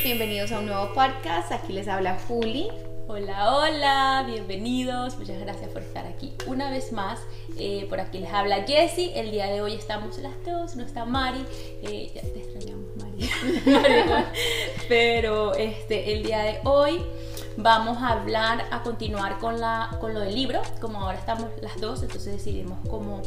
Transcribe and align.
Bienvenidos 0.00 0.50
a 0.50 0.58
un 0.58 0.66
nuevo 0.66 0.92
podcast. 0.94 1.52
Aquí 1.52 1.74
les 1.74 1.86
habla 1.86 2.18
Juli. 2.26 2.66
Hola, 3.08 3.54
hola, 3.54 4.24
bienvenidos. 4.26 5.16
Muchas 5.18 5.38
gracias 5.38 5.70
por 5.70 5.82
estar 5.82 6.06
aquí 6.06 6.32
una 6.46 6.70
vez 6.70 6.92
más. 6.92 7.20
Eh, 7.58 7.86
por 7.88 8.00
aquí 8.00 8.18
les 8.18 8.32
habla 8.32 8.64
Jessie. 8.64 9.12
El 9.14 9.30
día 9.30 9.46
de 9.46 9.60
hoy 9.60 9.74
estamos 9.74 10.18
las 10.18 10.32
dos, 10.44 10.74
no 10.76 10.82
está 10.82 11.04
Mari. 11.04 11.44
Eh, 11.82 12.10
ya 12.14 12.22
te 12.22 12.38
extrañamos, 12.38 12.86
Mari. 12.96 13.30
Pero 14.88 15.54
este, 15.54 16.14
el 16.14 16.24
día 16.24 16.40
de 16.42 16.58
hoy 16.64 17.02
vamos 17.58 17.98
a 17.98 18.08
hablar, 18.08 18.64
a 18.70 18.82
continuar 18.82 19.38
con, 19.38 19.60
la, 19.60 19.98
con 20.00 20.14
lo 20.14 20.20
del 20.20 20.34
libro. 20.34 20.62
Como 20.80 21.00
ahora 21.00 21.18
estamos 21.18 21.48
las 21.60 21.78
dos, 21.80 22.02
entonces 22.02 22.32
decidimos 22.32 22.78
cómo 22.88 23.20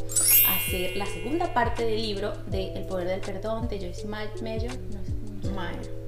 hacer 0.48 0.96
la 0.96 1.06
segunda 1.06 1.54
parte 1.54 1.84
del 1.86 2.02
libro 2.02 2.32
de 2.48 2.74
El 2.74 2.84
poder 2.86 3.06
del 3.06 3.20
perdón 3.20 3.68
de 3.68 3.78
Joyce 3.78 4.06
Mayer. 4.06 4.76
No, 4.90 5.52
Mayer. 5.52 6.05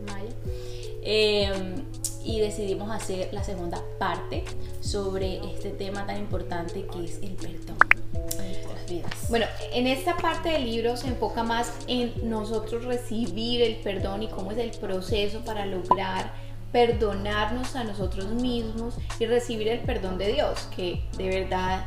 Em, 1.02 1.84
y 2.24 2.40
decidimos 2.40 2.90
hacer 2.90 3.30
la 3.32 3.42
segunda 3.42 3.82
parte 3.98 4.44
sobre 4.80 5.38
este 5.50 5.70
tema 5.70 6.06
tan 6.06 6.18
importante 6.18 6.86
que 6.86 7.04
es 7.04 7.18
el 7.22 7.32
perdón 7.32 7.78
en 8.14 8.36
nuestras 8.36 8.90
vidas. 8.90 9.12
Bueno, 9.30 9.46
en 9.72 9.86
esta 9.86 10.16
parte 10.16 10.50
del 10.50 10.64
libro 10.64 10.96
se 10.96 11.08
enfoca 11.08 11.42
más 11.42 11.72
en 11.86 12.12
nosotros 12.28 12.84
recibir 12.84 13.62
el 13.62 13.76
perdón 13.76 14.22
y 14.24 14.28
cómo 14.28 14.52
es 14.52 14.58
el 14.58 14.70
proceso 14.72 15.40
para 15.44 15.64
lograr 15.64 16.32
perdonarnos 16.72 17.76
a 17.76 17.84
nosotros 17.84 18.26
mismos 18.26 18.94
y 19.18 19.26
recibir 19.26 19.68
el 19.68 19.80
perdón 19.80 20.18
de 20.18 20.32
Dios, 20.32 20.68
que 20.76 21.02
de 21.16 21.28
verdad, 21.28 21.86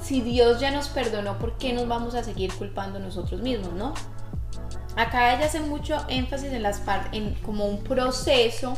si 0.00 0.20
Dios 0.20 0.60
ya 0.60 0.70
nos 0.70 0.88
perdonó, 0.88 1.38
¿por 1.38 1.58
qué 1.58 1.72
nos 1.72 1.88
vamos 1.88 2.14
a 2.14 2.22
seguir 2.22 2.52
culpando 2.54 3.00
nosotros 3.00 3.40
mismos, 3.40 3.72
no? 3.72 3.94
Acá 4.96 5.34
ella 5.34 5.46
hace 5.46 5.60
mucho 5.60 5.96
énfasis 6.08 6.52
en 6.52 6.62
las 6.62 6.80
partes, 6.80 7.10
en 7.12 7.34
como 7.36 7.66
un 7.66 7.82
proceso 7.82 8.74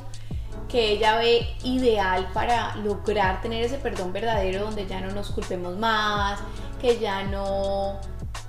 que 0.68 0.92
ella 0.92 1.18
ve 1.18 1.46
ideal 1.64 2.28
para 2.32 2.76
lograr 2.76 3.42
tener 3.42 3.64
ese 3.64 3.78
perdón 3.78 4.12
verdadero 4.12 4.64
donde 4.64 4.86
ya 4.86 5.00
no 5.00 5.10
nos 5.12 5.30
culpemos 5.30 5.76
más, 5.76 6.40
que 6.80 6.98
ya 6.98 7.24
no 7.24 8.00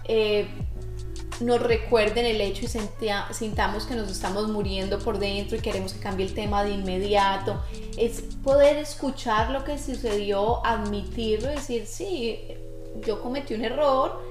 eh, 0.05 0.47
nos 1.41 1.61
recuerden 1.61 2.25
el 2.25 2.39
hecho 2.39 2.65
y 2.65 3.33
sintamos 3.33 3.85
que 3.85 3.95
nos 3.95 4.09
estamos 4.09 4.47
muriendo 4.47 4.99
por 4.99 5.19
dentro 5.19 5.57
y 5.57 5.59
queremos 5.59 5.93
que 5.93 5.99
cambie 5.99 6.25
el 6.25 6.33
tema 6.33 6.63
de 6.63 6.71
inmediato. 6.71 7.61
Es 7.97 8.21
poder 8.43 8.77
escuchar 8.77 9.49
lo 9.49 9.63
que 9.63 9.77
sucedió, 9.77 10.65
admitirlo 10.65 11.49
decir, 11.49 11.85
sí, 11.87 12.39
yo 13.05 13.21
cometí 13.21 13.53
un 13.53 13.65
error, 13.65 14.21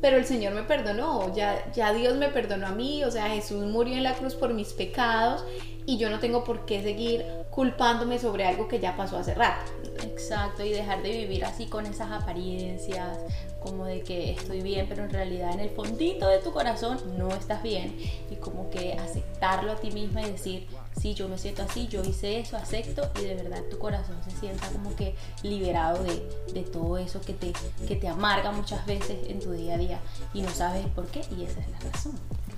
pero 0.00 0.16
el 0.16 0.24
Señor 0.24 0.54
me 0.54 0.62
perdonó, 0.62 1.34
ya, 1.34 1.70
ya 1.72 1.92
Dios 1.92 2.16
me 2.16 2.28
perdonó 2.28 2.66
a 2.66 2.70
mí, 2.70 3.04
o 3.04 3.10
sea, 3.10 3.28
Jesús 3.28 3.64
murió 3.64 3.96
en 3.96 4.02
la 4.02 4.14
cruz 4.14 4.34
por 4.34 4.54
mis 4.54 4.72
pecados 4.72 5.44
y 5.86 5.98
yo 5.98 6.08
no 6.10 6.20
tengo 6.20 6.44
por 6.44 6.64
qué 6.64 6.82
seguir 6.82 7.24
culpándome 7.50 8.18
sobre 8.18 8.46
algo 8.46 8.68
que 8.68 8.78
ya 8.78 8.96
pasó 8.96 9.18
hace 9.18 9.34
rato. 9.34 9.72
Exacto, 10.02 10.64
y 10.64 10.70
dejar 10.70 11.02
de 11.02 11.10
vivir 11.10 11.44
así 11.44 11.66
con 11.66 11.84
esas 11.84 12.10
apariencias, 12.10 13.18
como 13.60 13.84
de 13.84 14.00
que 14.02 14.32
estoy 14.32 14.62
bien, 14.62 14.86
pero 14.88 15.04
en 15.04 15.10
realidad 15.10 15.52
en 15.52 15.60
el 15.60 15.70
fondito 15.70 16.28
de 16.28 16.38
tu 16.38 16.52
corazón 16.52 16.98
no 17.18 17.28
estás 17.28 17.62
bien. 17.62 17.96
Y 18.30 18.36
como 18.36 18.70
que 18.70 18.94
aceptarlo 18.94 19.72
a 19.72 19.76
ti 19.76 19.90
misma 19.90 20.22
y 20.22 20.32
decir, 20.32 20.66
sí, 20.98 21.14
yo 21.14 21.28
me 21.28 21.38
siento 21.38 21.62
así, 21.62 21.88
yo 21.88 22.02
hice 22.02 22.40
eso, 22.40 22.56
acepto, 22.56 23.10
y 23.20 23.24
de 23.24 23.34
verdad 23.34 23.62
tu 23.70 23.78
corazón 23.78 24.16
se 24.24 24.30
sienta 24.38 24.68
como 24.68 24.94
que 24.96 25.14
liberado 25.42 26.02
de, 26.04 26.62
todo 26.72 26.98
eso 26.98 27.20
que 27.20 27.32
te, 27.32 27.52
que 27.86 27.96
te 27.96 28.08
amarga 28.08 28.52
muchas 28.52 28.84
veces 28.86 29.28
en 29.28 29.40
tu 29.40 29.52
día 29.52 29.74
a 29.74 29.78
día 29.78 30.00
y 30.34 30.42
no 30.42 30.50
sabes 30.50 30.86
por 30.94 31.06
qué, 31.06 31.20
y 31.36 31.44
esa 31.44 31.60
es 31.60 31.68
la 31.70 31.78
razón, 31.90 32.12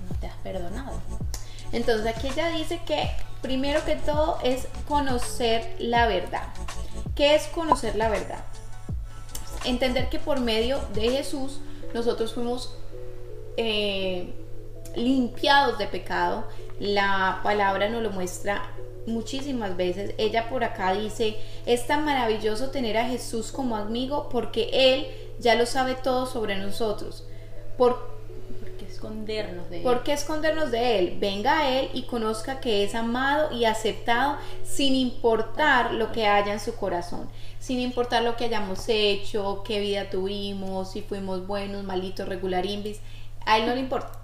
no 0.09 0.19
te 0.19 0.27
has 0.27 0.37
perdonado. 0.37 0.91
Entonces 1.71 2.05
aquí 2.05 2.27
ella 2.27 2.49
dice 2.49 2.79
que 2.85 3.09
primero 3.41 3.83
que 3.83 3.95
todo 3.95 4.37
es 4.43 4.67
conocer 4.87 5.75
la 5.79 6.07
verdad. 6.07 6.47
¿Qué 7.15 7.35
es 7.35 7.47
conocer 7.47 7.95
la 7.95 8.09
verdad? 8.09 8.43
Entender 9.65 10.09
que 10.09 10.19
por 10.19 10.39
medio 10.39 10.79
de 10.93 11.09
Jesús 11.09 11.59
nosotros 11.93 12.33
fuimos 12.33 12.75
eh, 13.57 14.33
limpiados 14.95 15.77
de 15.77 15.87
pecado. 15.87 16.45
La 16.79 17.39
palabra 17.43 17.89
nos 17.89 18.01
lo 18.03 18.11
muestra 18.11 18.63
muchísimas 19.05 19.75
veces. 19.77 20.13
Ella 20.17 20.49
por 20.49 20.63
acá 20.63 20.93
dice, 20.93 21.37
es 21.65 21.87
tan 21.87 22.05
maravilloso 22.05 22.69
tener 22.69 22.97
a 22.97 23.07
Jesús 23.07 23.51
como 23.51 23.75
amigo 23.75 24.29
porque 24.29 24.69
Él 24.71 25.07
ya 25.39 25.55
lo 25.55 25.65
sabe 25.65 25.95
todo 25.95 26.25
sobre 26.25 26.57
nosotros. 26.57 27.25
Por 27.77 28.13
escondernos 29.03 29.69
de 29.69 29.77
Él? 29.77 29.83
¿Por 29.83 30.03
qué 30.03 30.13
escondernos 30.13 30.71
de 30.71 30.99
Él? 30.99 31.17
Venga 31.19 31.59
a 31.59 31.69
Él 31.69 31.89
y 31.93 32.03
conozca 32.03 32.59
que 32.59 32.83
es 32.83 32.95
amado 32.95 33.51
y 33.51 33.65
aceptado 33.65 34.37
sin 34.63 34.95
importar 34.95 35.93
lo 35.93 36.11
que 36.11 36.27
haya 36.27 36.53
en 36.53 36.59
su 36.59 36.75
corazón, 36.75 37.29
sin 37.59 37.79
importar 37.79 38.23
lo 38.23 38.35
que 38.35 38.45
hayamos 38.45 38.87
hecho, 38.87 39.63
qué 39.65 39.79
vida 39.79 40.09
tuvimos, 40.09 40.91
si 40.91 41.01
fuimos 41.01 41.45
buenos, 41.45 41.83
malitos, 41.83 42.27
regularimbis. 42.27 42.99
A 43.45 43.57
Él 43.57 43.65
no 43.65 43.73
le 43.73 43.81
importa. 43.81 44.19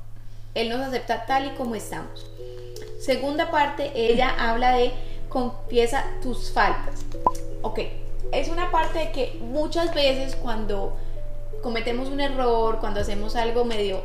Él 0.55 0.69
nos 0.69 0.79
acepta 0.79 1.25
tal 1.25 1.47
y 1.47 1.49
como 1.51 1.75
estamos. 1.75 2.25
Segunda 2.99 3.49
parte, 3.49 3.91
ella 3.95 4.35
habla 4.37 4.73
de 4.73 4.91
confiesa 5.29 6.05
tus 6.21 6.51
faltas. 6.51 7.05
Ok, 7.61 7.79
es 8.31 8.49
una 8.49 8.71
parte 8.71 8.99
de 8.99 9.11
que 9.11 9.37
muchas 9.41 9.93
veces 9.93 10.35
cuando 10.35 10.97
cometemos 11.63 12.09
un 12.09 12.19
error, 12.19 12.79
cuando 12.79 12.99
hacemos 12.99 13.35
algo 13.35 13.65
medio 13.65 14.03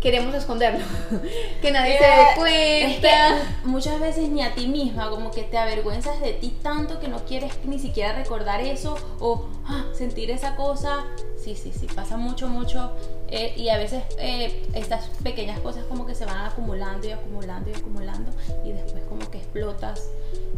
queremos 0.00 0.34
esconderlo, 0.34 0.84
que 1.62 1.70
nadie 1.70 1.98
se 1.98 2.04
dé 2.04 2.24
cuenta. 2.36 3.58
muchas 3.64 4.00
veces 4.00 4.30
ni 4.30 4.42
a 4.42 4.54
ti 4.54 4.66
misma, 4.66 5.10
como 5.10 5.30
que 5.30 5.42
te 5.42 5.58
avergüenzas 5.58 6.20
de 6.20 6.32
ti 6.32 6.56
tanto 6.62 7.00
que 7.00 7.08
no 7.08 7.24
quieres 7.26 7.52
ni 7.64 7.78
siquiera 7.78 8.14
recordar 8.14 8.62
eso 8.62 8.96
o 9.20 9.46
ah, 9.66 9.84
sentir 9.92 10.30
esa 10.30 10.56
cosa. 10.56 11.04
Sí, 11.42 11.54
sí, 11.54 11.72
sí, 11.72 11.86
pasa 11.94 12.16
mucho, 12.16 12.48
mucho. 12.48 12.90
Eh, 13.28 13.54
y 13.56 13.68
a 13.68 13.78
veces 13.78 14.02
eh, 14.18 14.62
estas 14.74 15.06
pequeñas 15.22 15.58
cosas 15.60 15.84
como 15.84 16.06
que 16.06 16.14
se 16.14 16.26
van 16.26 16.44
acumulando 16.44 17.06
y 17.06 17.12
acumulando 17.12 17.70
y 17.70 17.74
acumulando 17.74 18.32
y 18.64 18.72
después 18.72 19.02
como 19.08 19.30
que 19.30 19.38
explotas 19.38 20.10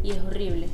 y 0.03 0.11
es 0.11 0.19
horrible. 0.23 0.67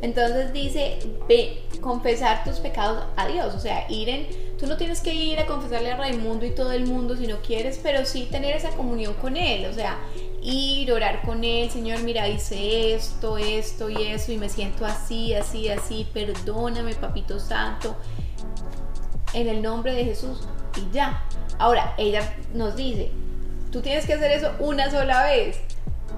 Entonces 0.00 0.52
dice, 0.52 0.98
ve, 1.28 1.62
confesar 1.80 2.44
tus 2.44 2.58
pecados 2.60 3.04
a 3.16 3.26
Dios, 3.26 3.54
o 3.54 3.60
sea, 3.60 3.86
ir 3.90 4.08
en, 4.08 4.26
tú 4.58 4.66
no 4.66 4.76
tienes 4.76 5.00
que 5.00 5.14
ir 5.14 5.38
a 5.38 5.46
confesarle 5.46 5.92
a 5.92 5.96
Raimundo 5.96 6.46
y 6.46 6.50
todo 6.50 6.72
el 6.72 6.86
mundo 6.86 7.16
si 7.16 7.26
no 7.26 7.40
quieres, 7.42 7.78
pero 7.82 8.06
sí 8.06 8.28
tener 8.30 8.56
esa 8.56 8.70
comunión 8.70 9.14
con 9.14 9.36
Él, 9.36 9.66
o 9.66 9.72
sea, 9.72 9.98
ir, 10.42 10.90
orar 10.92 11.22
con 11.22 11.44
Él, 11.44 11.70
Señor, 11.70 12.02
mira, 12.02 12.28
hice 12.28 12.94
esto, 12.94 13.36
esto 13.36 13.90
y 13.90 14.02
eso, 14.02 14.32
y 14.32 14.38
me 14.38 14.48
siento 14.48 14.86
así, 14.86 15.34
así, 15.34 15.68
así, 15.68 16.06
perdóname, 16.12 16.94
Papito 16.94 17.38
Santo, 17.38 17.96
en 19.34 19.48
el 19.48 19.62
nombre 19.62 19.92
de 19.94 20.04
Jesús, 20.04 20.40
y 20.76 20.92
ya. 20.92 21.22
Ahora, 21.58 21.94
ella 21.98 22.34
nos 22.54 22.76
dice, 22.76 23.10
tú 23.70 23.82
tienes 23.82 24.06
que 24.06 24.14
hacer 24.14 24.30
eso 24.30 24.52
una 24.58 24.90
sola 24.90 25.24
vez 25.24 25.60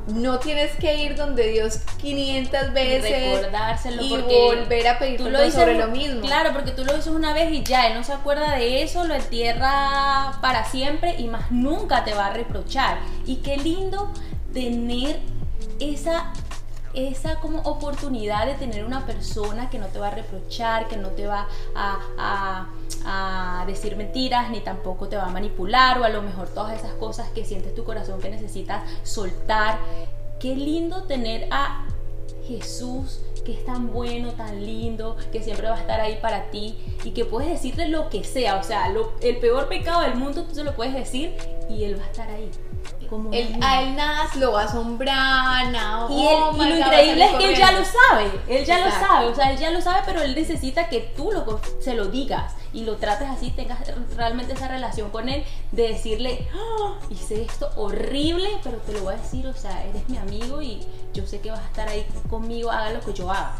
no 0.06 0.38
tienes 0.38 0.72
que 0.76 0.96
ir 0.96 1.16
donde 1.16 1.48
Dios 1.48 1.78
500 2.00 2.72
veces 2.72 3.10
y, 3.10 3.34
recordárselo 3.34 4.02
y 4.02 4.10
volver 4.10 4.88
a 4.88 4.98
pedir 4.98 5.20
lo 5.20 5.50
sobre 5.50 5.78
lo 5.78 5.88
mismo. 5.88 6.20
Claro, 6.20 6.52
porque 6.52 6.72
tú 6.72 6.84
lo 6.84 6.94
dices 6.94 7.12
una 7.12 7.32
vez 7.32 7.50
y 7.52 7.62
ya, 7.62 7.86
él 7.86 7.94
no 7.94 8.04
se 8.04 8.12
acuerda 8.12 8.56
de 8.56 8.82
eso, 8.82 9.04
lo 9.04 9.14
entierra 9.14 10.38
para 10.42 10.64
siempre 10.66 11.16
y 11.18 11.28
más 11.28 11.50
nunca 11.50 12.04
te 12.04 12.12
va 12.12 12.26
a 12.26 12.32
reprochar. 12.32 12.98
Y 13.24 13.36
qué 13.36 13.56
lindo 13.56 14.12
tener 14.52 15.20
esa 15.80 16.32
esa 16.94 17.40
como 17.40 17.60
oportunidad 17.60 18.46
de 18.46 18.54
tener 18.54 18.84
una 18.84 19.04
persona 19.06 19.70
que 19.70 19.78
no 19.78 19.86
te 19.86 19.98
va 19.98 20.08
a 20.08 20.10
reprochar, 20.10 20.88
que 20.88 20.96
no 20.96 21.08
te 21.08 21.26
va 21.26 21.48
a, 21.74 22.68
a, 23.06 23.64
decir 23.66 23.96
mentiras, 23.96 24.50
ni 24.50 24.60
tampoco 24.60 25.08
te 25.08 25.16
va 25.16 25.24
a 25.24 25.30
manipular, 25.30 25.98
o 26.00 26.04
a 26.04 26.08
lo 26.08 26.22
mejor 26.22 26.48
todas 26.48 26.78
esas 26.78 26.92
cosas 26.92 27.28
que 27.30 27.44
sientes 27.44 27.74
tu 27.74 27.84
corazón 27.84 28.20
que 28.20 28.30
necesitas 28.30 28.82
soltar. 29.02 29.78
Qué 30.38 30.54
lindo 30.54 31.04
tener 31.04 31.48
a 31.50 31.86
Jesús 32.46 33.20
que 33.44 33.52
es 33.52 33.64
tan 33.64 33.92
bueno, 33.92 34.32
tan 34.32 34.64
lindo, 34.64 35.16
que 35.30 35.42
siempre 35.42 35.68
va 35.68 35.76
a 35.76 35.80
estar 35.80 36.00
ahí 36.00 36.18
para 36.20 36.50
ti 36.50 36.78
y 37.04 37.10
que 37.10 37.24
puedes 37.24 37.50
decirle 37.50 37.88
lo 37.88 38.08
que 38.08 38.24
sea, 38.24 38.56
o 38.56 38.62
sea, 38.62 38.92
el 39.20 39.36
peor 39.38 39.68
pecado 39.68 40.00
del 40.00 40.14
mundo 40.14 40.44
tú 40.44 40.54
se 40.54 40.64
lo 40.64 40.74
puedes 40.74 40.94
decir 40.94 41.34
y 41.68 41.84
Él 41.84 41.98
va 41.98 42.04
a 42.04 42.06
estar 42.06 42.30
ahí 42.30 42.50
a 43.62 43.82
él 43.82 43.96
nada 43.96 44.28
lo 44.38 44.52
va 44.52 44.62
a 44.62 44.64
asombrar, 44.64 45.70
nada. 45.70 46.06
Y, 46.10 46.26
oh 46.26 46.52
lo 46.52 46.76
increíble 46.76 47.24
es 47.24 47.32
que 47.34 47.50
él 47.50 47.56
ya 47.56 47.72
lo 47.72 47.84
sabe, 47.84 48.30
él 48.48 48.64
ya 48.64 48.84
lo 48.84 48.90
sabe, 48.90 49.26
o 49.26 49.34
sea, 49.34 49.50
él 49.52 49.58
ya 49.58 49.70
lo 49.70 49.80
sabe, 49.80 50.02
pero 50.06 50.22
él 50.22 50.34
necesita 50.34 50.88
que 50.88 51.00
tú 51.16 51.30
lo, 51.32 51.60
se 51.80 51.94
lo 51.94 52.06
digas 52.06 52.54
y 52.72 52.84
lo 52.84 52.96
trates 52.96 53.28
así, 53.28 53.50
tengas 53.50 53.78
realmente 54.16 54.54
esa 54.54 54.68
relación 54.68 55.10
con 55.10 55.28
él, 55.28 55.44
de 55.72 55.88
decirle, 55.88 56.48
oh, 56.54 56.96
hice 57.10 57.42
esto 57.42 57.70
horrible, 57.76 58.48
pero 58.62 58.78
te 58.78 58.92
lo 58.92 59.04
voy 59.04 59.14
a 59.14 59.16
decir, 59.16 59.46
o 59.46 59.54
sea, 59.54 59.84
eres 59.84 60.08
mi 60.08 60.16
amigo 60.16 60.60
y 60.60 60.80
yo 61.12 61.26
sé 61.26 61.40
que 61.40 61.50
vas 61.50 61.60
a 61.60 61.66
estar 61.66 61.88
ahí 61.88 62.04
conmigo, 62.28 62.70
haga 62.70 62.90
lo 62.90 63.00
que 63.00 63.12
yo 63.12 63.30
haga. 63.30 63.54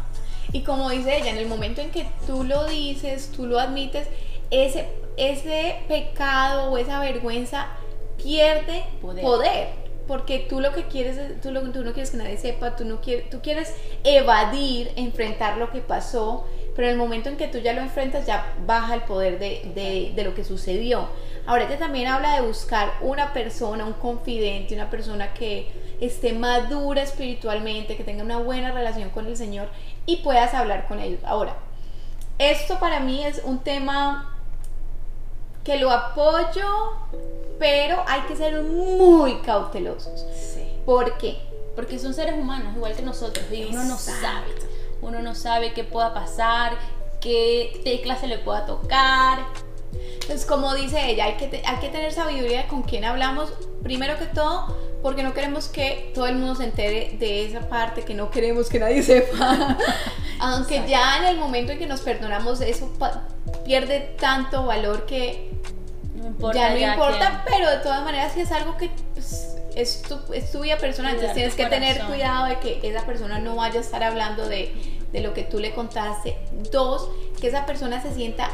Y 0.51 0.61
como 0.61 0.89
dice 0.89 1.17
ella, 1.17 1.31
en 1.31 1.37
el 1.37 1.47
momento 1.47 1.81
en 1.81 1.91
que 1.91 2.07
tú 2.27 2.43
lo 2.43 2.65
dices, 2.65 3.31
tú 3.35 3.45
lo 3.45 3.59
admites, 3.59 4.07
ese, 4.51 4.87
ese 5.17 5.83
pecado 5.87 6.71
o 6.71 6.77
esa 6.77 6.99
vergüenza 6.99 7.67
pierde 8.25 8.83
poder. 9.01 9.67
porque 10.07 10.39
tú 10.49 10.59
lo 10.59 10.71
que 10.73 10.83
quieres, 10.83 11.17
es- 11.17 11.41
tú, 11.41 11.51
lo, 11.51 11.61
tú 11.71 11.83
no 11.83 11.91
quieres 11.93 12.11
que 12.11 12.17
nadie 12.17 12.37
sepa, 12.37 12.75
tú, 12.75 12.85
no 12.85 13.01
quieres, 13.01 13.29
tú 13.29 13.39
quieres 13.41 13.73
evadir, 14.03 14.91
enfrentar 14.97 15.57
lo 15.57 15.71
que 15.71 15.79
pasó, 15.79 16.45
pero 16.75 16.87
en 16.87 16.93
el 16.93 16.97
momento 16.99 17.29
en 17.29 17.37
que 17.37 17.47
tú 17.47 17.57
ya 17.59 17.73
lo 17.73 17.81
enfrentas 17.81 18.25
ya 18.27 18.53
baja 18.67 18.93
el 18.95 19.01
poder 19.01 19.39
de, 19.39 19.71
de- 19.73 20.11
de 20.15 20.23
lo 20.23 20.35
que 20.35 20.43
sucedió. 20.43 21.07
Ahora 21.47 21.63
ella 21.65 21.77
también 21.79 22.07
habla 22.07 22.35
de 22.35 22.41
buscar 22.45 22.93
una 23.01 23.33
persona, 23.33 23.85
un 23.85 23.93
confidente, 23.93 24.75
una 24.75 24.89
persona 24.89 25.33
que 25.33 25.71
esté 26.01 26.33
madura 26.33 27.01
espiritualmente, 27.01 27.95
que 27.95 28.03
tenga 28.03 28.23
una 28.23 28.37
buena 28.37 28.71
relación 28.71 29.09
con 29.09 29.25
el 29.27 29.37
Señor 29.37 29.69
y 30.05 30.17
puedas 30.17 30.53
hablar 30.53 30.87
con 30.87 30.99
ellos. 30.99 31.19
Ahora, 31.23 31.55
esto 32.37 32.79
para 32.79 32.99
mí 32.99 33.23
es 33.23 33.41
un 33.43 33.59
tema 33.59 34.34
que 35.65 35.77
lo 35.77 35.91
apoyo, 35.91 36.93
pero 37.59 38.01
hay 38.07 38.21
que 38.21 38.35
ser 38.37 38.61
muy 38.61 39.35
cautelosos. 39.39 40.23
Sí. 40.33 40.61
¿Por 40.85 41.17
qué? 41.17 41.37
Porque 41.75 41.99
son 41.99 42.13
seres 42.13 42.35
humanos, 42.35 42.73
igual 42.75 42.95
que 42.95 43.01
nosotros, 43.01 43.43
y 43.51 43.65
uno 43.65 43.83
no 43.83 43.97
sabe. 43.97 44.47
Uno 45.01 45.19
no 45.21 45.35
sabe 45.35 45.73
qué 45.73 45.83
pueda 45.83 46.13
pasar, 46.13 46.77
qué 47.19 47.81
tecla 47.83 48.15
se 48.17 48.27
le 48.27 48.37
pueda 48.37 48.65
tocar. 48.65 49.39
Entonces, 50.21 50.45
como 50.45 50.73
dice 50.73 51.09
ella, 51.09 51.25
hay 51.25 51.33
que, 51.37 51.47
te- 51.47 51.63
hay 51.65 51.77
que 51.77 51.89
tener 51.89 52.11
sabiduría 52.13 52.63
de 52.63 52.67
con 52.67 52.83
quién 52.83 53.03
hablamos, 53.03 53.51
primero 53.83 54.17
que 54.17 54.25
todo, 54.25 54.75
porque 55.01 55.21
no 55.23 55.33
queremos 55.33 55.67
que 55.67 56.11
todo 56.15 56.27
el 56.27 56.35
mundo 56.35 56.55
se 56.55 56.63
entere 56.63 57.15
de 57.19 57.45
esa 57.45 57.67
parte 57.69 58.03
que 58.03 58.13
no 58.13 58.29
queremos 58.31 58.69
que 58.69 58.79
nadie 58.79 59.03
sepa. 59.03 59.77
Aunque 60.39 60.75
Exacto. 60.77 60.91
ya 60.91 61.17
en 61.19 61.25
el 61.25 61.37
momento 61.37 61.71
en 61.71 61.79
que 61.79 61.85
nos 61.87 62.01
perdonamos, 62.01 62.61
eso 62.61 62.91
pierde 63.65 64.15
tanto 64.19 64.65
valor 64.65 65.05
que 65.05 65.51
importa. 66.35 66.59
ya 66.59 66.69
no 66.69 66.77
ya 66.77 66.93
importa, 66.93 67.45
pero 67.49 67.69
de 67.69 67.77
todas 67.77 68.03
maneras 68.03 68.33
si 68.33 68.41
es 68.41 68.51
algo 68.51 68.77
que 68.77 68.89
pues, 69.13 69.57
es, 69.75 70.01
tu, 70.03 70.19
es 70.33 70.51
tu 70.51 70.61
vida 70.61 70.77
personal, 70.77 71.13
entonces 71.13 71.33
tienes 71.33 71.55
que 71.55 71.65
tener 71.65 72.01
cuidado 72.03 72.45
de 72.45 72.59
que 72.59 72.79
esa 72.83 73.05
persona 73.05 73.39
no 73.39 73.55
vaya 73.55 73.79
a 73.79 73.81
estar 73.81 74.03
hablando 74.03 74.47
de, 74.47 74.73
de 75.11 75.21
lo 75.21 75.33
que 75.33 75.43
tú 75.43 75.59
le 75.59 75.73
contaste. 75.73 76.37
Dos, 76.71 77.09
que 77.39 77.47
esa 77.47 77.65
persona 77.65 78.01
se 78.01 78.13
sienta 78.13 78.49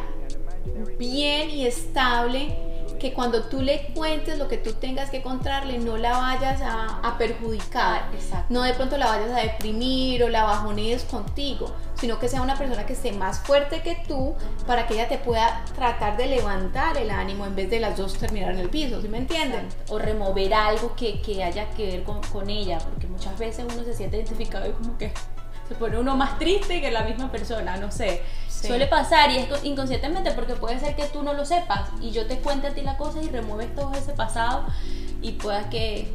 bien 0.97 1.49
y 1.49 1.65
estable, 1.65 2.55
que 3.01 3.13
cuando 3.13 3.41
tú 3.45 3.63
le 3.63 3.87
cuentes 3.95 4.37
lo 4.37 4.47
que 4.47 4.57
tú 4.57 4.73
tengas 4.73 5.09
que 5.09 5.23
contarle, 5.23 5.79
no 5.79 5.97
la 5.97 6.19
vayas 6.19 6.61
a, 6.61 6.99
a 6.99 7.17
perjudicar. 7.17 8.03
Ah, 8.03 8.11
exacto. 8.13 8.45
No 8.53 8.61
de 8.61 8.75
pronto 8.75 8.95
la 8.95 9.07
vayas 9.07 9.31
a 9.31 9.41
deprimir 9.41 10.23
o 10.23 10.29
la 10.29 10.43
bajonees 10.43 11.03
contigo, 11.05 11.73
sino 11.95 12.19
que 12.19 12.29
sea 12.29 12.43
una 12.43 12.55
persona 12.55 12.85
que 12.85 12.93
esté 12.93 13.11
más 13.11 13.39
fuerte 13.39 13.81
que 13.81 14.03
tú 14.07 14.35
para 14.67 14.85
que 14.85 14.93
ella 14.93 15.09
te 15.09 15.17
pueda 15.17 15.65
tratar 15.75 16.15
de 16.15 16.27
levantar 16.27 16.95
el 16.97 17.09
ánimo 17.09 17.47
en 17.47 17.55
vez 17.55 17.71
de 17.71 17.79
las 17.79 17.97
dos 17.97 18.13
terminar 18.13 18.51
en 18.51 18.59
el 18.59 18.69
piso, 18.69 19.01
¿sí 19.01 19.07
me 19.07 19.17
entienden? 19.17 19.67
O 19.89 19.97
remover 19.97 20.53
algo 20.53 20.95
que, 20.95 21.21
que 21.21 21.43
haya 21.43 21.71
que 21.71 21.87
ver 21.87 22.03
con, 22.03 22.21
con 22.21 22.51
ella, 22.51 22.77
porque 22.77 23.07
muchas 23.07 23.35
veces 23.39 23.65
uno 23.67 23.83
se 23.83 23.95
siente 23.95 24.17
identificado 24.17 24.69
y 24.69 24.73
como 24.73 24.95
que 24.99 25.11
se 25.67 25.73
pone 25.73 25.97
uno 25.97 26.15
más 26.15 26.37
triste 26.37 26.81
que 26.81 26.91
la 26.91 27.03
misma 27.03 27.31
persona, 27.31 27.77
no 27.77 27.91
sé. 27.91 28.21
Sí. 28.61 28.67
Suele 28.67 28.85
pasar 28.87 29.31
y 29.31 29.37
es 29.37 29.47
co- 29.47 29.57
inconscientemente 29.63 30.31
porque 30.31 30.53
puede 30.53 30.79
ser 30.79 30.95
que 30.95 31.05
tú 31.05 31.23
no 31.23 31.33
lo 31.33 31.45
sepas 31.45 31.89
y 31.99 32.11
yo 32.11 32.27
te 32.27 32.37
cuente 32.37 32.67
a 32.67 32.73
ti 32.73 32.81
la 32.81 32.95
cosa 32.95 33.19
y 33.21 33.27
remueves 33.27 33.73
todo 33.75 33.91
ese 33.93 34.13
pasado 34.13 34.65
y 35.21 35.31
puedas 35.33 35.65
que... 35.67 36.13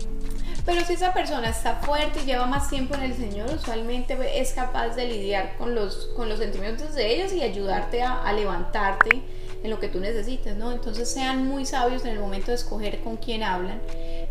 Pero 0.65 0.85
si 0.85 0.95
esa 0.95 1.13
persona 1.13 1.49
está 1.49 1.75
fuerte 1.77 2.21
y 2.23 2.25
lleva 2.27 2.47
más 2.47 2.69
tiempo 2.69 2.95
en 2.95 3.03
el 3.03 3.15
Señor, 3.15 3.49
usualmente 3.55 4.17
es 4.41 4.53
capaz 4.53 4.91
de 4.97 5.07
lidiar 5.07 5.57
con 5.59 5.75
los, 5.77 6.07
con 6.17 6.29
los 6.29 6.39
sentimientos 6.41 6.95
de 6.95 7.15
ellos 7.15 7.33
y 7.33 7.43
ayudarte 7.43 8.03
a, 8.03 8.23
a 8.23 8.33
levantarte 8.33 9.23
en 9.63 9.71
lo 9.71 9.79
que 9.79 9.89
tú 9.89 10.01
necesites, 10.01 10.57
¿no? 10.57 10.73
Entonces 10.73 11.09
sean 11.09 11.47
muy 11.47 11.67
sabios 11.67 12.05
en 12.05 12.13
el 12.13 12.19
momento 12.21 12.49
de 12.49 12.57
escoger 12.57 13.01
con 13.01 13.17
quién 13.17 13.43
hablan. 13.45 13.81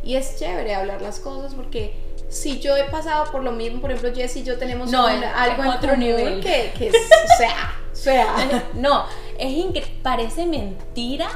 Y 0.04 0.16
es 0.16 0.38
chévere 0.38 0.76
hablar 0.76 1.02
las 1.02 1.20
cosas 1.20 1.54
porque 1.54 1.96
si 2.30 2.60
yo 2.60 2.76
he 2.76 2.84
pasado 2.86 3.32
por 3.32 3.42
lo 3.42 3.52
mismo, 3.54 3.80
por 3.80 3.92
ejemplo, 3.92 4.14
Jess 4.14 4.36
y 4.36 4.44
yo 4.44 4.58
tenemos 4.58 4.92
No, 4.92 5.06
un- 5.08 5.24
algo 5.24 5.64
en 5.64 5.70
otro 5.70 5.90
común 5.92 6.00
nivel. 6.06 6.42
que, 6.42 6.74
que 6.78 6.88
es, 6.90 6.96
o 6.96 7.38
sea, 7.38 7.76
sea, 7.96 8.36
No, 8.74 9.06
es 9.40 9.52
incre- 9.54 10.02
parece 10.04 10.46
mentira, 10.46 11.28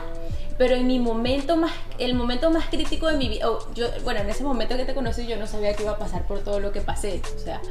pero 0.57 0.75
en 0.75 0.87
mi 0.87 0.99
momento 0.99 1.55
más, 1.55 1.71
el 1.99 2.13
momento 2.15 2.49
más 2.51 2.65
crítico 2.65 3.07
de 3.07 3.15
mi 3.17 3.29
vida, 3.29 3.49
oh, 3.49 3.59
yo, 3.73 3.87
bueno, 4.03 4.19
en 4.19 4.29
ese 4.29 4.43
momento 4.43 4.75
que 4.75 4.83
te 4.83 4.93
conocí 4.93 5.25
yo 5.25 5.37
no 5.37 5.47
sabía 5.47 5.73
que 5.73 5.83
iba 5.83 5.93
a 5.93 5.97
pasar 5.97 6.27
por 6.27 6.39
todo 6.39 6.59
lo 6.59 6.73
que 6.73 6.81
pasé, 6.81 7.21
o 7.35 7.39
sea, 7.39 7.61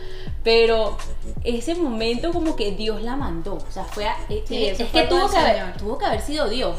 pero 0.43 0.97
ese 1.45 1.75
momento 1.75 2.33
como 2.33 2.57
que 2.57 2.73
Dios 2.73 3.03
la 3.03 3.15
mandó, 3.17 3.55
o 3.57 3.71
sea, 3.71 3.85
fue, 3.85 4.07
a- 4.09 4.17
eh, 4.31 4.43
Sí, 4.49 4.65
es, 4.67 4.73
eso 4.75 4.85
es 4.85 4.89
fue 4.91 5.03
que 5.03 5.09
tuvo 5.09 5.29
que, 5.31 5.37
haber, 5.37 5.57
Señor. 5.59 5.77
tuvo 5.77 5.99
que 5.99 6.07
haber 6.07 6.21
sido 6.23 6.49
Dios, 6.49 6.77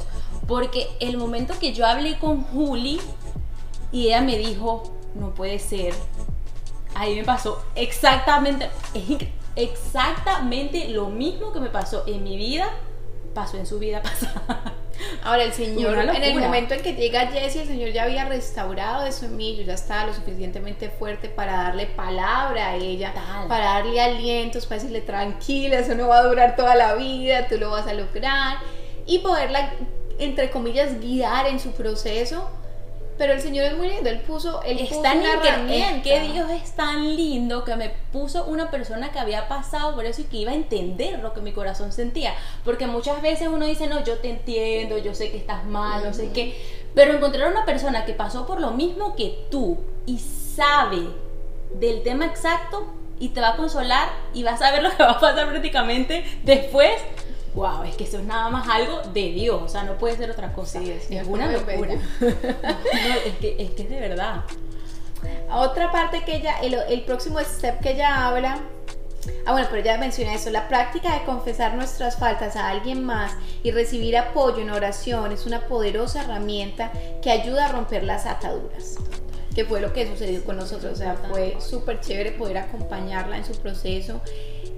porque 0.47 0.87
el 0.99 1.15
momento 1.17 1.53
que 1.59 1.73
yo 1.73 1.85
hablé 1.85 2.17
con 2.17 2.43
Juli 2.43 2.99
y 3.91 4.07
ella 4.07 4.21
me 4.21 4.35
dijo, 4.39 4.91
no 5.13 5.35
puede 5.35 5.59
ser, 5.59 5.93
ahí 6.95 7.15
me 7.15 7.23
pasó 7.23 7.61
exactamente, 7.75 8.67
es 8.95 9.03
incre- 9.09 9.29
exactamente 9.63 10.89
lo 10.89 11.07
mismo 11.07 11.51
que 11.51 11.59
me 11.59 11.69
pasó 11.69 12.03
en 12.07 12.23
mi 12.23 12.37
vida, 12.37 12.69
pasó 13.33 13.57
en 13.57 13.65
su 13.65 13.79
vida 13.79 14.01
pasada. 14.03 14.73
Ahora 15.23 15.43
el 15.43 15.53
Señor, 15.53 15.97
en 15.97 16.23
el 16.23 16.39
momento 16.39 16.73
en 16.73 16.81
que 16.81 16.93
llega 16.93 17.27
Jesse, 17.27 17.57
el 17.57 17.67
Señor 17.67 17.91
ya 17.91 18.03
había 18.03 18.25
restaurado 18.25 19.05
eso 19.05 19.25
en 19.25 19.37
mí, 19.37 19.55
yo 19.55 19.63
ya 19.63 19.73
estaba 19.73 20.07
lo 20.07 20.13
suficientemente 20.13 20.89
fuerte 20.89 21.29
para 21.29 21.53
darle 21.53 21.85
palabra 21.85 22.69
a 22.69 22.75
ella, 22.75 23.13
para 23.47 23.65
darle 23.65 24.01
alientos, 24.01 24.65
para 24.65 24.81
decirle 24.81 25.01
tranquila, 25.01 25.79
eso 25.79 25.95
no 25.95 26.09
va 26.09 26.17
a 26.17 26.23
durar 26.23 26.55
toda 26.57 26.75
la 26.75 26.95
vida, 26.95 27.47
tú 27.47 27.57
lo 27.57 27.71
vas 27.71 27.87
a 27.87 27.93
lograr 27.93 28.57
y 29.05 29.19
poderla, 29.19 29.71
entre 30.17 30.49
comillas, 30.49 30.99
guiar 30.99 31.47
en 31.47 31.59
su 31.59 31.71
proceso. 31.71 32.49
Pero 33.19 33.33
el 33.33 33.41
Señor 33.41 33.65
es 33.65 33.77
muy 33.77 33.89
lindo, 33.89 34.09
Él 34.09 34.21
puso, 34.21 34.63
él 34.63 34.79
Es 34.79 34.89
puso 34.89 35.01
tan 35.03 35.19
una 35.19 35.33
es 35.33 35.45
herramienta. 35.45 36.01
que 36.03 36.19
Dios 36.21 36.49
es 36.49 36.71
tan 36.71 37.15
lindo 37.15 37.65
que 37.65 37.75
me 37.75 37.89
puso 38.13 38.45
una 38.45 38.71
persona 38.71 39.11
que 39.11 39.19
había 39.19 39.47
pasado 39.49 39.93
por 39.93 40.05
eso 40.05 40.21
y 40.21 40.23
que 40.23 40.37
iba 40.37 40.51
a 40.51 40.55
entender 40.55 41.19
lo 41.19 41.33
que 41.33 41.41
mi 41.41 41.51
corazón 41.51 41.91
sentía. 41.91 42.33
Porque 42.63 42.87
muchas 42.87 43.21
veces 43.21 43.49
uno 43.49 43.65
dice, 43.65 43.87
no, 43.87 44.03
yo 44.03 44.17
te 44.19 44.29
entiendo, 44.29 44.97
yo 44.97 45.13
sé 45.13 45.29
que 45.31 45.37
estás 45.37 45.65
mal, 45.65 46.01
no 46.03 46.13
sé 46.13 46.31
qué. 46.31 46.55
Pero 46.95 47.13
encontrar 47.13 47.51
una 47.51 47.65
persona 47.65 48.05
que 48.05 48.13
pasó 48.13 48.47
por 48.47 48.59
lo 48.61 48.71
mismo 48.71 49.15
que 49.15 49.45
tú 49.51 49.77
y 50.05 50.17
sabe 50.17 51.03
del 51.75 52.01
tema 52.03 52.25
exacto 52.25 52.87
y 53.19 53.29
te 53.29 53.41
va 53.41 53.49
a 53.49 53.55
consolar 53.57 54.07
y 54.33 54.43
vas 54.43 54.55
a 54.61 54.67
saber 54.67 54.81
lo 54.81 54.95
que 54.95 55.03
va 55.03 55.11
a 55.11 55.19
pasar 55.19 55.49
prácticamente 55.49 56.23
después. 56.43 56.93
Wow, 57.59 57.83
es 57.83 57.97
que 57.97 58.05
eso 58.05 58.19
es 58.19 58.23
nada 58.23 58.47
más 58.47 58.69
algo 58.69 59.01
de 59.13 59.31
Dios, 59.33 59.61
o 59.61 59.67
sea, 59.67 59.83
no 59.83 59.97
puede 59.97 60.15
ser 60.15 60.31
otra 60.31 60.53
cosa. 60.53 60.79
Sí, 60.79 60.91
es 60.91 61.11
es 61.11 61.27
una 61.27 61.51
locura. 61.51 61.95
No, 62.21 62.29
es, 63.25 63.35
que, 63.41 63.55
es 63.59 63.71
que 63.71 63.81
es 63.83 63.89
de 63.89 63.99
verdad. 63.99 64.45
Otra 65.51 65.91
parte 65.91 66.23
que 66.23 66.37
ella, 66.37 66.57
el, 66.61 66.75
el 66.75 67.01
próximo 67.01 67.37
step 67.41 67.81
que 67.81 67.91
ella 67.91 68.27
habla, 68.27 68.61
ah 69.45 69.51
bueno, 69.51 69.67
pero 69.69 69.81
ella 69.81 69.97
menciona 69.97 70.35
eso, 70.35 70.49
la 70.51 70.69
práctica 70.69 71.13
de 71.19 71.25
confesar 71.25 71.73
nuestras 71.75 72.15
faltas 72.15 72.55
a 72.55 72.69
alguien 72.69 73.03
más 73.03 73.33
y 73.61 73.71
recibir 73.71 74.15
apoyo 74.15 74.59
en 74.59 74.69
oración 74.69 75.33
es 75.33 75.45
una 75.45 75.67
poderosa 75.67 76.23
herramienta 76.23 76.93
que 77.21 77.29
ayuda 77.29 77.65
a 77.65 77.71
romper 77.73 78.05
las 78.05 78.25
ataduras. 78.25 78.95
Que 79.53 79.65
fue 79.65 79.81
lo 79.81 79.91
que 79.91 80.07
sucedió 80.07 80.45
con 80.45 80.55
nosotros, 80.55 80.93
o 80.93 80.95
sea, 80.95 81.15
fue 81.29 81.57
súper 81.59 81.99
chévere 81.99 82.31
poder 82.31 82.59
acompañarla 82.59 83.35
en 83.35 83.43
su 83.43 83.51
proceso 83.55 84.21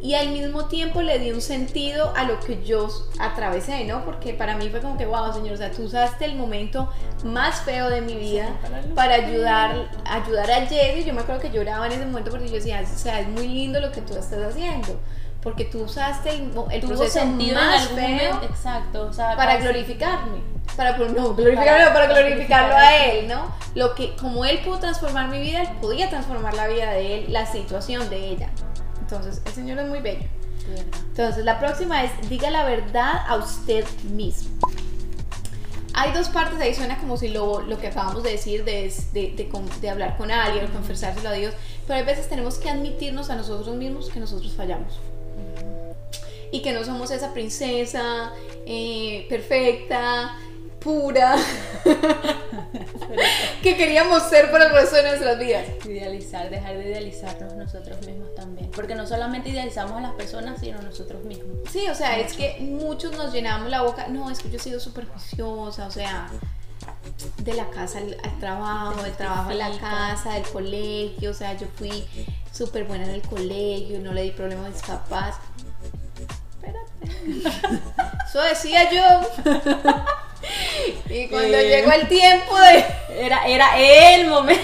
y 0.01 0.15
al 0.15 0.29
mismo 0.29 0.65
tiempo 0.65 1.03
le 1.03 1.19
di 1.19 1.31
un 1.31 1.41
sentido 1.41 2.11
a 2.15 2.23
lo 2.23 2.39
que 2.39 2.63
yo 2.63 2.87
atravesé, 3.19 3.85
¿no? 3.85 4.03
Porque 4.03 4.33
para 4.33 4.55
mí 4.55 4.67
fue 4.69 4.81
como 4.81 4.97
que, 4.97 5.05
wow, 5.05 5.31
señor, 5.31 5.53
o 5.53 5.57
sea, 5.57 5.71
tú 5.71 5.83
usaste 5.83 6.25
el 6.25 6.35
momento 6.35 6.89
más 7.23 7.61
feo 7.61 7.89
de 7.89 8.01
mi 8.01 8.15
vida 8.15 8.49
para 8.95 9.15
ayudar, 9.15 9.91
ayudar 10.05 10.49
a 10.49 10.65
Jesse. 10.65 11.05
Yo 11.05 11.13
me 11.13 11.21
acuerdo 11.21 11.41
que 11.41 11.51
lloraba 11.51 11.85
en 11.85 11.91
ese 11.93 12.05
momento 12.05 12.31
porque 12.31 12.47
yo 12.47 12.55
decía, 12.55 12.81
o 12.83 12.97
sea, 12.97 13.19
es 13.19 13.27
muy 13.27 13.47
lindo 13.47 13.79
lo 13.79 13.91
que 13.91 14.01
tú 14.01 14.15
estás 14.15 14.41
haciendo. 14.43 14.99
Porque 15.43 15.65
tú 15.65 15.83
usaste 15.83 16.29
el, 16.31 16.51
el 16.71 16.81
proceso 16.81 17.19
sentido 17.19 17.55
más 17.55 17.75
en 17.75 17.81
algún 17.81 17.97
feo 17.97 18.33
momento, 18.33 18.53
exacto, 18.53 19.07
o 19.07 19.13
sea, 19.13 19.35
para 19.35 19.57
glorificarme. 19.57 20.39
Para, 20.75 20.97
no, 20.97 21.33
glorificarme, 21.35 21.85
no, 21.85 21.93
para 21.93 22.07
glorificarlo 22.07 22.75
a 22.75 22.95
él, 23.05 23.27
¿no? 23.27 23.53
Lo 23.75 23.93
que, 23.93 24.15
como 24.15 24.45
él 24.45 24.59
pudo 24.63 24.79
transformar 24.79 25.29
mi 25.29 25.41
vida, 25.41 25.63
él 25.63 25.69
podía 25.81 26.09
transformar 26.09 26.53
la 26.53 26.67
vida 26.67 26.91
de 26.91 27.19
él, 27.19 27.33
la 27.33 27.45
situación 27.45 28.09
de 28.09 28.29
ella. 28.29 28.49
Entonces, 29.11 29.41
el 29.45 29.51
Señor 29.51 29.79
es 29.79 29.89
muy 29.89 29.99
bello. 29.99 30.23
Entonces, 31.09 31.43
la 31.43 31.59
próxima 31.59 32.03
es, 32.03 32.29
diga 32.29 32.49
la 32.49 32.63
verdad 32.63 33.25
a 33.27 33.35
usted 33.35 33.85
mismo. 34.13 34.49
Hay 35.93 36.13
dos 36.13 36.29
partes, 36.29 36.59
ahí 36.61 36.73
suena 36.73 36.97
como 36.97 37.17
si 37.17 37.27
lo, 37.27 37.61
lo 37.61 37.77
que 37.77 37.87
acabamos 37.87 38.23
de 38.23 38.31
decir, 38.31 38.63
de, 38.63 38.93
de, 39.11 39.33
de 39.35 39.51
de 39.81 39.89
hablar 39.89 40.15
con 40.15 40.31
alguien 40.31 40.65
o 40.65 40.71
confesárselo 40.71 41.27
a 41.27 41.33
Dios, 41.33 41.53
pero 41.85 41.99
hay 41.99 42.05
veces 42.05 42.29
tenemos 42.29 42.57
que 42.57 42.69
admitirnos 42.69 43.29
a 43.29 43.35
nosotros 43.35 43.75
mismos 43.75 44.09
que 44.09 44.21
nosotros 44.21 44.53
fallamos. 44.53 44.99
Y 46.53 46.61
que 46.61 46.71
no 46.71 46.85
somos 46.85 47.11
esa 47.11 47.33
princesa 47.33 48.31
eh, 48.65 49.25
perfecta, 49.29 50.37
pura, 50.79 51.35
que 53.61 53.77
queríamos 53.77 54.23
ser 54.23 54.49
por 54.51 54.61
el 54.61 54.71
resto 54.71 54.95
de 54.95 55.03
nuestras 55.03 55.39
vidas. 55.39 55.65
Idealizar, 55.85 56.49
dejar 56.49 56.77
de 56.77 56.89
idealizarnos 56.89 57.53
nosotros 57.53 58.05
mismos 58.05 58.33
también. 58.35 58.71
Porque 58.71 58.95
no 58.95 59.05
solamente 59.05 59.49
idealizamos 59.49 59.97
a 59.97 60.01
las 60.01 60.13
personas, 60.13 60.59
sino 60.59 60.81
nosotros 60.81 61.23
mismos. 61.23 61.47
Sí, 61.71 61.87
o 61.89 61.95
sea, 61.95 62.19
es 62.19 62.33
que 62.33 62.57
muchos 62.61 63.15
nos 63.17 63.33
llenamos 63.33 63.69
la 63.69 63.83
boca, 63.83 64.07
no, 64.07 64.29
es 64.29 64.39
que 64.39 64.49
yo 64.49 64.57
he 64.57 64.59
sido 64.59 64.79
súper 64.79 65.05
juiciosa, 65.07 65.85
o 65.87 65.91
sea, 65.91 66.29
de 67.37 67.53
la 67.53 67.69
casa 67.69 67.99
al, 67.99 68.17
al 68.23 68.39
trabajo, 68.39 69.03
del 69.03 69.13
trabajo 69.13 69.51
a 69.51 69.53
la 69.53 69.77
casa, 69.77 70.33
del 70.33 70.43
colegio, 70.43 71.31
o 71.31 71.33
sea, 71.33 71.55
yo 71.55 71.67
fui 71.75 72.05
súper 72.51 72.85
buena 72.85 73.05
en 73.05 73.11
el 73.11 73.21
colegio, 73.21 73.99
no 73.99 74.13
le 74.13 74.23
di 74.23 74.31
problemas 74.31 74.67
a 74.67 74.69
mis 74.69 74.81
papás. 74.81 75.35
Espérate. 76.55 77.81
Eso 78.27 78.41
decía 78.41 78.91
yo. 78.91 79.51
y 81.09 81.27
cuando 81.27 81.57
Eh. 81.57 81.67
llegó 81.69 81.91
el 81.91 82.07
tiempo 82.07 82.55
de... 82.59 82.85
Era, 83.25 83.45
era 83.47 83.77
el 84.15 84.27
momento. 84.27 84.61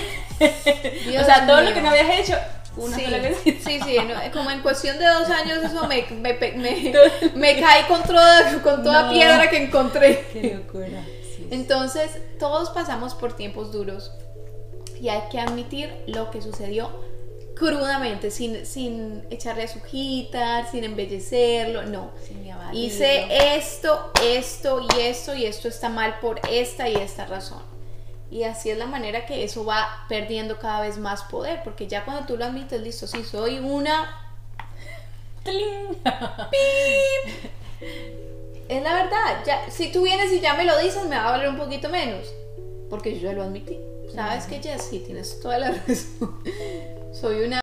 Dios 1.07 1.21
o 1.23 1.25
sea, 1.25 1.45
todo 1.47 1.57
mío. 1.61 1.69
lo 1.69 1.75
que 1.75 1.81
no 1.81 1.89
habías 1.89 2.19
hecho, 2.19 2.37
una 2.77 2.95
sí, 2.95 3.03
sola 3.05 3.17
vez. 3.17 3.37
sí, 3.43 3.59
sí, 3.63 3.97
no, 4.07 4.31
como 4.31 4.51
en 4.51 4.61
cuestión 4.61 4.97
de 4.99 5.05
dos 5.05 5.29
años 5.29 5.59
eso 5.63 5.87
me, 5.87 6.05
me, 6.11 6.33
me, 6.33 6.93
me 7.35 7.59
caí 7.59 7.83
con 7.87 8.03
toda, 8.03 8.61
con 8.61 8.83
toda 8.83 9.03
No. 9.03 9.11
piedra 9.11 9.49
que 9.49 9.57
encontré. 9.63 10.25
Qué 10.33 10.53
locura. 10.55 11.03
Sí. 11.35 11.47
Entonces, 11.51 12.11
todos 12.39 12.69
pasamos 12.71 13.15
por 13.15 13.33
tiempos 13.35 13.71
duros 13.71 14.11
y 15.01 15.09
hay 15.09 15.21
que 15.31 15.39
admitir 15.39 15.91
lo 16.07 16.29
que 16.31 16.41
sucedió 16.41 16.89
crudamente, 17.57 18.31
sin, 18.31 18.65
sin 18.65 19.23
echarle 19.29 19.63
azujitas, 19.63 20.71
sin 20.71 20.83
embellecerlo, 20.83 21.83
no. 21.83 22.11
Sin. 22.27 22.47
Hice 22.73 23.55
esto, 23.55 24.11
esto 24.21 24.81
y 24.81 25.01
esto 25.01 25.33
y 25.35 25.45
esto 25.45 25.67
está 25.67 25.89
mal 25.89 26.19
por 26.19 26.39
esta 26.49 26.89
y 26.89 26.95
esta 26.95 27.25
razón. 27.25 27.61
Y 28.29 28.43
así 28.43 28.69
es 28.69 28.77
la 28.77 28.87
manera 28.87 29.25
que 29.25 29.43
eso 29.43 29.63
va 29.63 30.05
perdiendo 30.09 30.59
cada 30.59 30.81
vez 30.81 30.97
más 30.97 31.23
poder, 31.23 31.61
porque 31.63 31.87
ya 31.87 32.03
cuando 32.03 32.25
tú 32.25 32.37
lo 32.37 32.45
admites, 32.45 32.81
listo, 32.81 33.07
sí, 33.07 33.23
soy 33.23 33.59
una 33.59 34.23
¡Tling! 35.43 35.97
Es 38.67 38.83
la 38.83 38.93
verdad. 38.93 39.43
Ya, 39.45 39.71
si 39.71 39.93
tú 39.93 40.03
vienes 40.03 40.33
y 40.33 40.41
ya 40.41 40.55
me 40.55 40.65
lo 40.65 40.77
dices, 40.77 41.05
me 41.05 41.15
va 41.15 41.29
a 41.29 41.31
valer 41.31 41.47
un 41.47 41.57
poquito 41.57 41.87
menos. 41.87 42.27
Porque 42.89 43.17
yo 43.17 43.29
ya 43.29 43.33
lo 43.33 43.43
admití. 43.43 43.79
Sabes 44.13 44.45
que 44.45 44.61
Jess, 44.61 44.87
sí, 44.89 44.99
tienes 44.99 45.39
toda 45.39 45.57
la 45.57 45.71
razón. 45.87 46.43
Soy 47.11 47.41
una. 47.41 47.59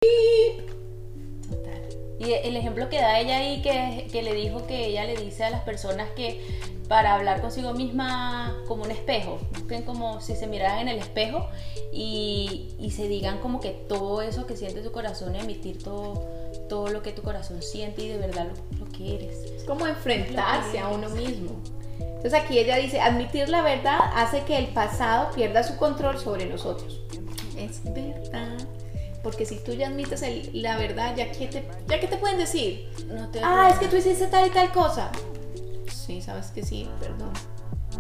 Total. 1.49 1.83
Y 2.19 2.33
el 2.33 2.57
ejemplo 2.57 2.89
que 2.89 3.01
da 3.01 3.21
ella 3.21 3.39
ahí, 3.39 3.63
que, 3.63 4.09
que 4.11 4.23
le 4.23 4.35
dijo 4.35 4.67
que 4.67 4.87
ella 4.87 5.05
le 5.05 5.17
dice 5.17 5.45
a 5.45 5.51
las 5.51 5.63
personas 5.63 6.11
que 6.11 6.41
para 6.89 7.15
hablar 7.15 7.41
consigo 7.41 7.73
misma 7.73 8.55
como 8.69 8.85
un 8.85 8.91
espejo, 8.91 9.39
busquen 9.53 9.83
como 9.83 10.21
si 10.21 10.37
se 10.37 10.47
miraran 10.47 10.81
en 10.81 10.89
el 10.89 10.99
espejo 10.99 11.47
y, 11.93 12.75
y 12.79 12.91
se 12.91 13.09
digan 13.09 13.39
como 13.39 13.61
que 13.61 13.71
todo 13.71 14.21
eso 14.23 14.47
que 14.47 14.57
siente 14.57 14.83
tu 14.83 14.93
corazón 14.93 15.35
emitir 15.35 15.83
todo, 15.83 16.23
todo 16.69 16.89
lo 16.89 17.03
que 17.03 17.13
tu 17.13 17.23
corazón 17.23 17.63
siente 17.63 18.03
y 18.03 18.09
de 18.09 18.19
verdad 18.19 18.47
lo, 18.47 18.85
lo 18.85 18.93
que 18.93 19.15
eres. 19.15 19.37
Es 19.57 19.65
como 19.65 19.87
enfrentarse 19.87 20.79
a 20.79 20.89
uno 20.89 21.09
mismo. 21.11 21.53
Entonces 21.99 22.35
aquí 22.35 22.59
ella 22.59 22.77
dice, 22.77 23.01
admitir 23.01 23.49
la 23.49 23.63
verdad 23.63 23.99
hace 24.15 24.43
que 24.45 24.57
el 24.57 24.67
pasado 24.69 25.31
pierda 25.35 25.63
su 25.63 25.77
control 25.77 26.19
sobre 26.19 26.47
nosotros. 26.47 27.01
Es 27.57 27.83
verdad. 27.85 28.54
Porque 29.25 29.45
si 29.47 29.57
tú 29.59 29.73
ya 29.73 29.89
admites 29.89 30.23
el- 30.23 30.51
la 30.63 30.77
verdad, 30.77 31.17
¿ya 31.17 31.33
qué, 31.33 31.49
te, 31.49 31.69
¿ya 31.89 31.99
qué 31.99 32.07
te 32.07 32.17
pueden 32.19 32.39
decir? 32.39 32.89
No 33.09 33.29
te 33.31 33.41
Ah, 33.43 33.69
es 33.73 33.79
que 33.81 33.89
tú 33.89 33.97
hiciste 33.97 34.27
tal 34.29 34.47
y 34.47 34.51
tal 34.51 34.71
cosa. 34.71 35.11
Sí, 35.91 36.21
sabes 36.23 36.49
que 36.49 36.63
sí, 36.63 36.89
perdón. 37.01 37.33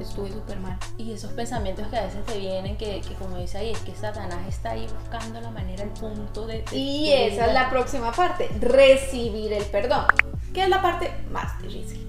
Estuve 0.00 0.31
súper 0.33 0.59
mal. 0.59 0.76
Y 0.99 1.12
esos 1.12 1.33
pensamientos 1.33 1.87
que 1.87 1.97
a 1.97 2.04
veces 2.04 2.25
te 2.26 2.37
vienen, 2.38 2.76
que, 2.76 3.00
que 3.00 3.14
como 3.14 3.38
dice 3.38 3.59
ahí, 3.59 3.71
es 3.71 3.78
que 3.78 3.95
Satanás 3.95 4.40
está 4.49 4.73
ahí 4.73 4.87
buscando 5.00 5.40
la 5.40 5.50
manera, 5.50 5.85
el 5.85 5.90
punto 5.90 6.47
de... 6.47 6.62
de 6.62 6.76
Y 6.76 7.12
esa 7.12 7.47
es 7.47 7.54
la 7.54 7.71
próxima 7.71 8.11
parte, 8.12 8.49
recibir 8.61 9.52
el 9.52 9.64
perdón, 9.66 10.04
que 10.52 10.64
es 10.64 10.69
la 10.69 10.83
parte 10.83 11.12
más 11.31 11.61
difícil. 11.62 12.04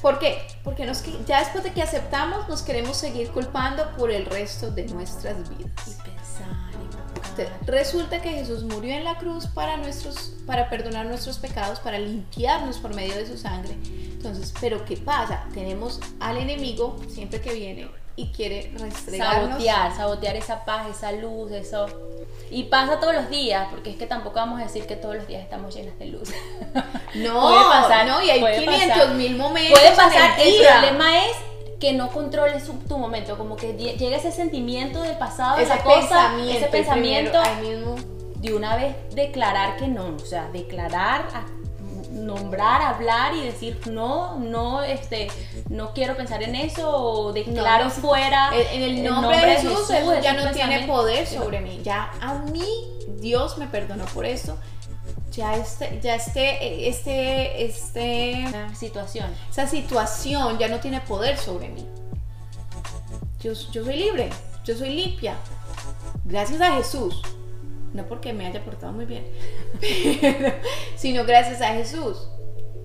¿Por 0.00 0.18
qué? 0.20 0.38
Porque 0.62 0.86
nos, 0.86 1.02
que- 1.02 1.12
ya 1.26 1.40
después 1.40 1.64
de 1.64 1.72
que 1.72 1.82
aceptamos 1.82 2.48
nos 2.48 2.62
queremos 2.62 2.96
seguir 2.96 3.30
culpando 3.32 3.90
por 3.98 4.10
el 4.12 4.26
resto 4.26 4.70
de 4.70 4.84
nuestras 4.86 5.34
Y 5.50 5.54
vidas. 5.56 5.98
Buscar. 7.42 7.58
Resulta 7.66 8.20
que 8.22 8.30
Jesús 8.30 8.62
murió 8.64 8.94
en 8.94 9.04
la 9.04 9.16
cruz 9.18 9.46
para, 9.46 9.76
nuestros, 9.76 10.32
para 10.46 10.68
perdonar 10.70 11.06
nuestros 11.06 11.38
pecados, 11.38 11.80
para 11.80 11.98
limpiarnos 11.98 12.78
por 12.78 12.94
medio 12.94 13.14
de 13.14 13.26
su 13.26 13.36
sangre. 13.38 13.76
Entonces, 13.84 14.52
¿pero 14.60 14.84
qué 14.84 14.96
pasa? 14.96 15.44
Tenemos 15.52 16.00
al 16.20 16.38
enemigo 16.38 16.96
siempre 17.08 17.40
que 17.40 17.52
viene 17.52 17.88
y 18.16 18.28
quiere 18.28 18.72
restregarnos. 18.78 19.48
Sabotear, 19.50 19.96
sabotear 19.96 20.36
esa 20.36 20.64
paz, 20.64 20.88
esa 20.88 21.12
luz, 21.12 21.50
eso. 21.52 21.86
Y 22.50 22.64
pasa 22.64 23.00
todos 23.00 23.14
los 23.14 23.28
días, 23.30 23.66
porque 23.70 23.90
es 23.90 23.96
que 23.96 24.06
tampoco 24.06 24.36
vamos 24.36 24.60
a 24.60 24.64
decir 24.64 24.86
que 24.86 24.96
todos 24.96 25.16
los 25.16 25.26
días 25.26 25.42
estamos 25.42 25.74
llenas 25.74 25.98
de 25.98 26.06
luz. 26.06 26.28
No, 27.14 27.42
Puede 27.42 27.62
pasar, 27.66 28.06
no, 28.08 28.20
y 28.20 28.28
hay 28.28 28.40
puede 28.40 28.58
500 28.64 28.88
pasar. 28.88 29.14
mil 29.14 29.36
momentos. 29.36 29.78
Puede 29.78 29.94
pasar, 29.94 30.40
el 30.40 30.50
día. 30.50 30.80
problema 30.80 31.24
es 31.24 31.36
que 31.80 31.92
no 31.92 32.10
controles 32.10 32.64
su- 32.64 32.74
tu 32.88 32.98
momento, 32.98 33.36
como 33.36 33.56
que 33.56 33.76
lle- 33.76 33.96
llega 33.96 34.16
ese 34.16 34.32
sentimiento 34.32 35.02
del 35.02 35.16
pasado, 35.18 35.58
ese 35.58 35.72
esa 35.74 35.82
cosa, 35.82 36.00
pensamiento, 36.00 36.52
ese 36.58 36.66
pensamiento, 36.68 37.38
primero, 37.58 37.94
de 38.36 38.54
una 38.54 38.76
vez 38.76 38.94
declarar 39.14 39.76
que 39.76 39.88
no, 39.88 40.14
o 40.16 40.18
sea, 40.26 40.48
declarar, 40.52 41.24
nombrar, 42.10 42.80
hablar 42.82 43.34
y 43.34 43.42
decir 43.44 43.80
no, 43.90 44.36
no, 44.38 44.82
este, 44.82 45.28
no 45.68 45.92
quiero 45.92 46.16
pensar 46.16 46.42
en 46.42 46.54
eso 46.54 46.90
o 46.90 47.32
declaro 47.32 47.84
No, 47.86 47.90
no, 47.90 47.96
fuera 47.96 48.50
En, 48.54 48.82
en 48.82 48.82
el 48.98 49.04
nombre, 49.04 49.36
de 49.38 49.56
Jesús, 49.56 49.90
eso 49.90 50.12
esos 50.12 50.22
ya 50.24 50.32
no 50.34 50.50
tiene 50.52 50.86
poder 50.86 51.26
sobre 51.26 51.60
mí. 51.60 51.80
Ya 51.82 52.10
a 52.20 52.34
mí 52.34 52.64
Dios 53.18 53.58
me 53.58 53.66
perdonó 53.66 54.04
por 54.06 54.26
esto. 54.26 54.56
Ya 55.36 55.56
este, 55.56 55.98
ya 56.00 56.14
este, 56.14 56.88
este, 56.88 57.64
este, 57.64 58.44
situación. 58.74 59.34
esa 59.50 59.66
situación 59.66 60.58
ya 60.58 60.68
no 60.68 60.78
tiene 60.78 61.00
poder 61.00 61.36
sobre 61.36 61.68
mí. 61.70 61.84
Yo, 63.40 63.52
yo 63.52 63.84
soy 63.84 63.96
libre, 63.96 64.30
yo 64.64 64.76
soy 64.76 64.90
limpia. 64.90 65.36
Gracias 66.24 66.60
a 66.60 66.76
Jesús. 66.76 67.20
No 67.92 68.06
porque 68.06 68.32
me 68.32 68.46
haya 68.46 68.64
portado 68.64 68.92
muy 68.92 69.06
bien, 69.06 69.24
sino 70.96 71.24
gracias 71.24 71.60
a 71.60 71.68
Jesús. 71.74 72.28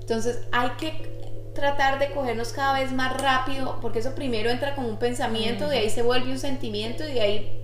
Entonces 0.01 0.39
hay 0.51 0.69
que 0.71 1.51
tratar 1.55 1.99
de 1.99 2.11
cogernos 2.11 2.51
cada 2.51 2.79
vez 2.79 2.91
más 2.91 3.19
rápido, 3.19 3.79
porque 3.81 3.99
eso 3.99 4.15
primero 4.15 4.49
entra 4.49 4.75
como 4.75 4.87
un 4.87 4.97
pensamiento, 4.97 5.67
de 5.67 5.79
ahí 5.79 5.89
se 5.89 6.03
vuelve 6.03 6.31
un 6.31 6.39
sentimiento 6.39 7.07
y 7.07 7.13
de 7.13 7.21
ahí 7.21 7.61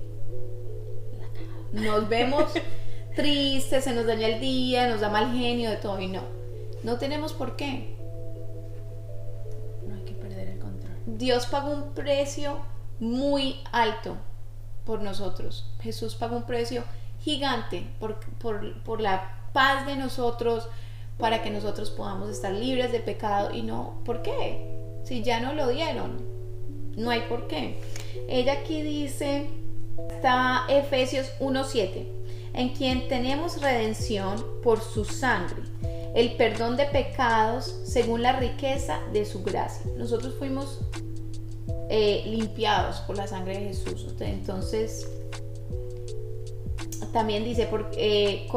nos 1.72 2.08
vemos 2.10 2.52
tristes, 3.16 3.84
se 3.84 3.94
nos 3.94 4.06
daña 4.06 4.28
el 4.28 4.40
día, 4.40 4.88
nos 4.90 5.02
da 5.02 5.10
mal 5.10 5.32
genio, 5.34 5.70
de 5.70 5.78
todo 5.78 6.00
y 6.00 6.08
no. 6.08 6.22
No 6.84 6.98
tenemos 6.98 7.34
por 7.34 7.56
qué. 7.56 7.96
No 9.88 9.96
hay 9.96 10.02
que 10.02 10.14
perder 10.14 10.48
el 10.50 10.60
control. 10.60 10.94
Dios 11.06 11.46
pagó 11.48 11.72
un 11.72 11.94
precio 11.94 12.58
muy 13.00 13.58
alto 13.72 14.16
por 14.86 15.02
nosotros. 15.02 15.66
Jesús 15.82 16.16
pagó 16.16 16.38
un 16.38 16.44
precio 16.44 16.84
gigante 17.22 17.88
por, 18.00 18.20
por- 18.38 18.82
por 18.84 19.02
la 19.02 19.32
paz 19.54 19.86
de 19.86 19.96
nosotros, 19.96 20.68
para 21.18 21.42
que 21.42 21.50
nosotros 21.50 21.90
podamos 21.92 22.30
estar 22.30 22.52
libres 22.54 22.92
de 22.92 23.00
pecado. 23.00 23.54
Y 23.54 23.62
no, 23.64 24.02
¿por 24.06 24.22
qué? 24.22 24.76
Si 25.06 25.24
ya 25.24 25.40
no 25.40 25.54
lo 25.54 25.68
dieron, 25.70 26.18
no 26.98 27.10
hay 27.10 27.22
por 27.22 27.48
qué. 27.48 27.80
Ella 28.28 28.54
aquí 28.54 28.82
dice, 28.82 29.48
está 30.10 30.66
Efesios 30.68 31.32
1.7, 31.40 32.06
en 32.56 32.70
quien 32.70 33.08
tenemos 33.08 33.62
redención 33.62 34.44
por 34.64 34.80
su 34.82 35.04
sangre, 35.04 35.64
el 36.16 36.38
perdón 36.38 36.78
de 36.78 36.86
pecados 36.86 37.82
según 37.84 38.22
la 38.22 38.34
riqueza 38.34 39.00
de 39.12 39.26
su 39.26 39.44
gracia. 39.44 39.92
Nosotros 39.98 40.36
fuimos 40.40 40.80
eh, 41.90 42.24
limpiados 42.26 43.02
por 43.02 43.18
la 43.18 43.28
sangre 43.28 43.60
de 43.60 43.66
Jesús. 43.68 44.08
Entonces, 44.20 45.10
también 47.12 47.44
dice, 47.44 47.66
por, 47.68 47.92
eh, 47.98 48.48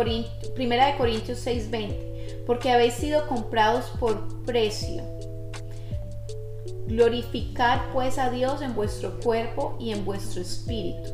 Primera 0.55 0.87
de 0.87 0.97
Corintios 0.97 1.45
6:20, 1.45 2.45
porque 2.47 2.71
habéis 2.71 2.95
sido 2.95 3.27
comprados 3.27 3.87
por 3.99 4.45
precio. 4.45 5.03
Glorificad 6.87 7.81
pues 7.93 8.17
a 8.19 8.31
Dios 8.31 8.63
en 8.63 8.75
vuestro 8.75 9.19
cuerpo 9.21 9.77
y 9.79 9.91
en 9.91 10.05
vuestro 10.05 10.41
espíritu, 10.41 11.11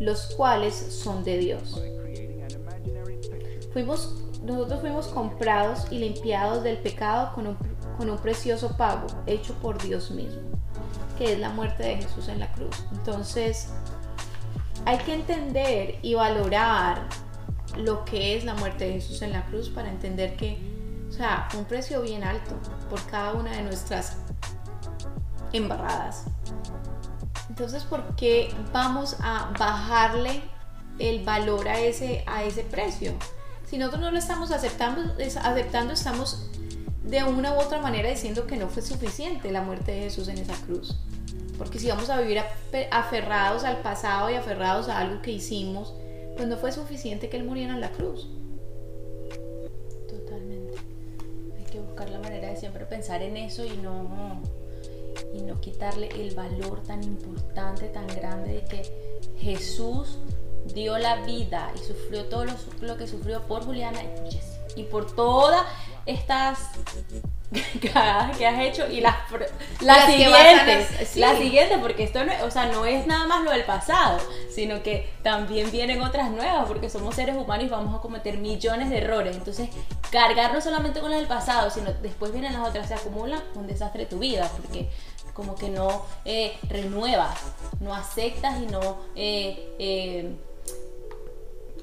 los 0.00 0.34
cuales 0.34 0.74
son 0.74 1.24
de 1.24 1.38
Dios. 1.38 1.78
Fuimos, 3.74 4.14
nosotros 4.44 4.80
fuimos 4.82 5.08
comprados 5.08 5.88
y 5.90 5.98
limpiados 5.98 6.62
del 6.62 6.78
pecado 6.78 7.34
con 7.34 7.48
un, 7.48 7.58
con 7.98 8.08
un 8.08 8.18
precioso 8.18 8.76
pago 8.76 9.08
hecho 9.26 9.52
por 9.54 9.82
Dios 9.82 10.12
mismo, 10.12 10.42
que 11.18 11.32
es 11.32 11.40
la 11.40 11.48
muerte 11.48 11.82
de 11.82 11.96
Jesús 11.96 12.28
en 12.28 12.38
la 12.38 12.52
cruz. 12.52 12.84
Entonces, 12.92 13.70
hay 14.86 14.98
que 14.98 15.14
entender 15.14 15.98
y 16.02 16.14
valorar 16.14 17.08
lo 17.76 18.04
que 18.04 18.36
es 18.36 18.44
la 18.44 18.54
muerte 18.54 18.84
de 18.84 18.92
Jesús 18.92 19.22
en 19.22 19.32
la 19.32 19.44
cruz 19.46 19.70
para 19.70 19.90
entender 19.90 20.36
que, 20.36 20.56
o 21.08 21.12
sea, 21.12 21.48
un 21.58 21.64
precio 21.64 22.00
bien 22.02 22.22
alto 22.22 22.54
por 22.88 23.04
cada 23.06 23.32
una 23.32 23.50
de 23.50 23.62
nuestras 23.62 24.18
embarradas. 25.52 26.26
Entonces, 27.48 27.82
¿por 27.82 28.14
qué 28.14 28.54
vamos 28.72 29.16
a 29.20 29.52
bajarle 29.58 30.42
el 31.00 31.24
valor 31.24 31.66
a 31.66 31.80
ese, 31.80 32.22
a 32.28 32.44
ese 32.44 32.62
precio? 32.62 33.14
Si 33.74 33.78
nosotros 33.78 34.02
no 34.02 34.12
lo 34.12 34.18
estamos 34.18 34.52
aceptando, 34.52 35.18
es- 35.18 35.36
aceptando 35.36 35.94
estamos 35.94 36.46
de 37.02 37.24
una 37.24 37.54
u 37.54 37.58
otra 37.60 37.80
manera 37.80 38.08
diciendo 38.08 38.46
que 38.46 38.56
no 38.56 38.68
fue 38.68 38.82
suficiente 38.82 39.50
la 39.50 39.62
muerte 39.62 39.90
de 39.90 40.02
Jesús 40.02 40.28
en 40.28 40.38
esa 40.38 40.54
cruz. 40.64 40.96
Porque 41.58 41.80
si 41.80 41.88
vamos 41.88 42.08
a 42.08 42.20
vivir 42.20 42.40
aferrados 42.92 43.64
al 43.64 43.78
pasado 43.78 44.30
y 44.30 44.34
aferrados 44.34 44.88
a 44.88 45.00
algo 45.00 45.20
que 45.22 45.32
hicimos, 45.32 45.92
pues 46.36 46.46
no 46.46 46.56
fue 46.56 46.70
suficiente 46.70 47.28
que 47.28 47.36
Él 47.36 47.42
muriera 47.42 47.74
en 47.74 47.80
la 47.80 47.90
cruz. 47.90 48.28
Totalmente. 50.08 50.78
Hay 51.58 51.64
que 51.64 51.80
buscar 51.80 52.08
la 52.10 52.20
manera 52.20 52.50
de 52.50 52.56
siempre 52.56 52.84
pensar 52.86 53.22
en 53.22 53.36
eso 53.36 53.64
y 53.64 53.76
no, 53.78 54.40
y 55.34 55.42
no 55.42 55.60
quitarle 55.60 56.10
el 56.14 56.32
valor 56.36 56.80
tan 56.84 57.02
importante, 57.02 57.88
tan 57.88 58.06
grande 58.06 58.52
de 58.52 58.64
que 58.66 59.24
Jesús 59.36 60.20
dio 60.72 60.98
la 60.98 61.16
vida 61.16 61.70
y 61.74 61.78
sufrió 61.78 62.24
todo 62.24 62.44
lo, 62.80 62.96
que 62.96 63.06
sufrió 63.06 63.42
por 63.42 63.64
Juliana 63.64 64.02
y 64.02 64.06
por 64.06 64.30
Jess. 64.30 64.60
Y 64.76 64.84
por 64.84 65.14
todas 65.14 65.64
estas 66.06 66.58
que 67.80 67.88
has 68.46 68.60
hecho 68.60 68.90
y 68.90 69.00
las, 69.00 69.14
las, 69.80 70.06
siguientes, 70.06 71.16
las 71.16 71.38
siguientes, 71.38 71.78
porque 71.80 72.04
esto 72.04 72.24
no, 72.24 72.32
o 72.44 72.50
sea, 72.50 72.66
no 72.66 72.84
es 72.84 73.06
nada 73.06 73.26
más 73.26 73.44
lo 73.44 73.50
del 73.52 73.64
pasado, 73.64 74.18
sino 74.50 74.82
que 74.82 75.10
también 75.22 75.70
vienen 75.70 76.02
otras 76.02 76.30
nuevas, 76.30 76.66
porque 76.66 76.90
somos 76.90 77.14
seres 77.14 77.36
humanos 77.36 77.66
y 77.66 77.68
vamos 77.68 77.94
a 77.94 78.00
cometer 78.00 78.38
millones 78.38 78.90
de 78.90 78.98
errores. 78.98 79.36
Entonces, 79.36 79.68
cargar 80.10 80.52
no 80.52 80.60
solamente 80.60 81.00
con 81.00 81.10
las 81.10 81.20
del 81.20 81.28
pasado, 81.28 81.70
sino 81.70 81.92
después 81.92 82.32
vienen 82.32 82.54
las 82.54 82.68
otras, 82.68 82.88
se 82.88 82.94
acumula 82.94 83.42
un 83.54 83.66
desastre 83.66 84.04
de 84.04 84.10
tu 84.10 84.18
vida, 84.18 84.50
porque 84.56 84.90
como 85.32 85.54
que 85.54 85.68
no 85.68 86.06
eh, 86.24 86.56
renuevas, 86.68 87.38
no 87.80 87.94
aceptas 87.94 88.60
y 88.60 88.66
no... 88.66 88.98
Eh, 89.14 89.74
eh, 89.78 90.36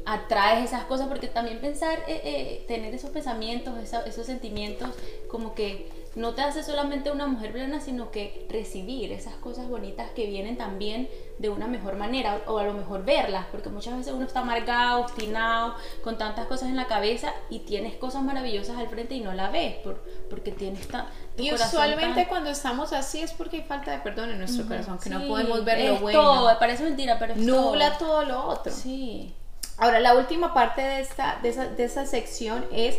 atraes 0.06 0.66
esas 0.66 0.86
cosas, 0.86 1.08
porque 1.08 1.28
también 1.28 1.60
pensar, 1.60 2.00
eh, 2.08 2.22
eh, 2.24 2.66
tener 2.68 2.94
esos 2.94 3.10
pensamientos, 3.12 3.74
esos 4.06 4.26
sentimientos, 4.26 4.90
como 5.30 5.54
que 5.54 5.90
no 6.16 6.34
te 6.34 6.42
hace 6.42 6.62
solamente 6.62 7.10
una 7.10 7.26
mujer 7.26 7.54
plena, 7.54 7.80
sino 7.80 8.12
que 8.12 8.46
recibir 8.50 9.14
esas 9.14 9.36
cosas 9.36 9.70
bonitas 9.70 10.10
que 10.12 10.28
vienen 10.28 10.58
también 10.58 11.10
de 11.40 11.50
una 11.50 11.68
mejor 11.68 11.96
manera, 11.96 12.42
o 12.48 12.58
a 12.58 12.64
lo 12.64 12.74
mejor 12.74 13.06
verlas, 13.06 13.46
porque 13.50 13.70
muchas 13.70 13.96
veces 13.98 14.14
uno 14.14 14.26
está 14.26 14.42
amargado, 14.42 15.02
obstinado, 15.02 15.76
con 16.04 16.18
tantas 16.18 16.48
cosas 16.48 16.70
en 16.70 16.76
la 16.76 16.88
cabeza 16.88 17.34
y 17.50 17.60
tienes 17.60 17.96
cosas 17.96 18.24
maravillosas 18.24 18.78
al 18.78 18.90
frente 18.90 19.16
y 19.16 19.22
no 19.22 19.34
la 19.34 19.50
ves, 19.50 19.76
por, 19.76 20.04
porque 20.30 20.52
tienes 20.52 20.88
tan... 20.88 21.06
Y 21.38 21.54
usualmente 21.54 22.28
cuando 22.28 22.50
estamos 22.50 22.92
así 22.92 23.22
es 23.22 23.32
porque 23.32 23.58
hay 23.58 23.64
falta 23.64 23.92
de 23.92 24.00
perdón 24.00 24.32
en 24.32 24.40
nuestro 24.40 24.68
corazón, 24.68 25.00
que 25.00 25.10
no 25.10 25.26
podemos 25.28 25.64
ver 25.64 25.90
lo 25.90 26.00
bueno. 26.00 26.22
Todo, 26.22 26.60
parece 26.60 26.84
mentira, 26.84 27.18
pero 27.18 27.34
es 27.34 27.40
Nubla 27.40 27.98
todo 27.98 28.24
lo 28.24 28.48
otro. 28.48 28.72
Sí. 28.72 29.34
Ahora, 29.82 30.00
la 30.00 30.14
última 30.14 30.54
parte 30.54 30.80
de 30.80 31.00
esta, 31.00 31.40
de 31.42 31.84
esa, 31.84 32.06
sección 32.06 32.64
es 32.72 32.96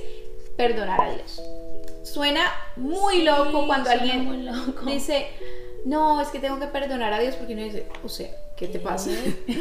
perdonar 0.57 1.01
a 1.01 1.15
Dios. 1.15 1.41
Suena 2.03 2.53
muy 2.75 3.23
loco 3.23 3.69
cuando 3.69 3.89
alguien 3.89 4.51
dice, 4.85 5.29
no, 5.85 6.21
es 6.21 6.27
que 6.31 6.41
tengo 6.41 6.59
que 6.59 6.67
perdonar 6.67 7.13
a 7.13 7.21
Dios 7.21 7.37
porque 7.37 7.55
uno 7.55 7.63
dice, 7.63 7.87
o 8.03 8.09
sea, 8.09 8.31
¿qué, 8.57 8.67
te 8.67 8.81
pasa? 8.81 9.11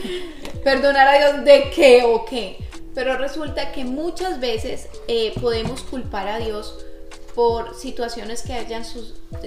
¿Perdonar 0.64 1.08
a 1.08 1.18
Dios 1.20 1.46
de 1.46 1.70
qué 1.70 2.04
o 2.06 2.26
qué? 2.26 2.58
Pero 2.96 3.16
resulta 3.18 3.72
que 3.72 3.86
muchas 3.86 4.40
veces 4.40 4.90
eh, 5.08 5.32
podemos 5.40 5.84
culpar 5.84 6.28
a 6.28 6.40
Dios 6.40 6.84
por 7.36 7.76
situaciones 7.76 8.42
que, 8.42 8.54
hayan 8.54 8.84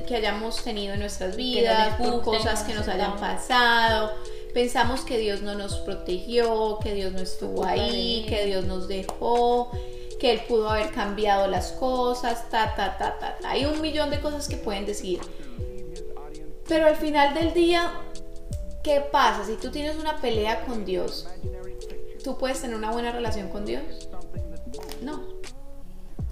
que 0.07 0.15
hayamos 0.15 0.63
tenido 0.63 0.95
en 0.95 1.01
nuestras 1.01 1.35
vidas, 1.35 1.97
por 1.97 2.23
cosas 2.23 2.63
que 2.63 2.73
nos 2.73 2.87
hayan 2.87 3.17
pasado 3.17 4.13
Pensamos 4.55 5.01
que 5.01 5.19
Dios 5.19 5.43
no 5.43 5.57
nos 5.57 5.79
protegió, 5.79 6.79
que 6.81 6.95
Dios 6.95 7.13
no 7.13 7.19
estuvo 7.19 7.65
ahí, 7.65 8.25
que 8.29 8.47
Dios 8.47 8.65
nos 8.65 8.87
dejó, 8.87 9.73
que 10.21 10.31
Él 10.31 10.43
pudo 10.49 10.71
haber 10.71 10.93
cambiado 10.93 11.49
las 11.49 11.73
cosas, 11.73 12.49
ta, 12.51 12.73
ta, 12.77 12.97
ta, 12.97 13.19
ta, 13.19 13.37
ta. 13.37 13.51
Hay 13.51 13.65
un 13.65 13.81
millón 13.81 14.11
de 14.11 14.21
cosas 14.21 14.47
que 14.47 14.57
pueden 14.57 14.87
decir. 14.87 15.21
Pero 16.69 16.87
al 16.87 16.95
final 16.95 17.35
del 17.35 17.53
día, 17.53 17.95
¿qué 18.85 19.01
pasa? 19.01 19.45
Si 19.45 19.57
tú 19.57 19.73
tienes 19.73 19.97
una 19.97 20.21
pelea 20.21 20.65
con 20.65 20.85
Dios, 20.85 21.29
¿tú 22.23 22.39
puedes 22.39 22.61
tener 22.61 22.77
una 22.77 22.93
buena 22.93 23.11
relación 23.11 23.49
con 23.49 23.67
Dios? 23.67 23.83
No. 25.03 25.21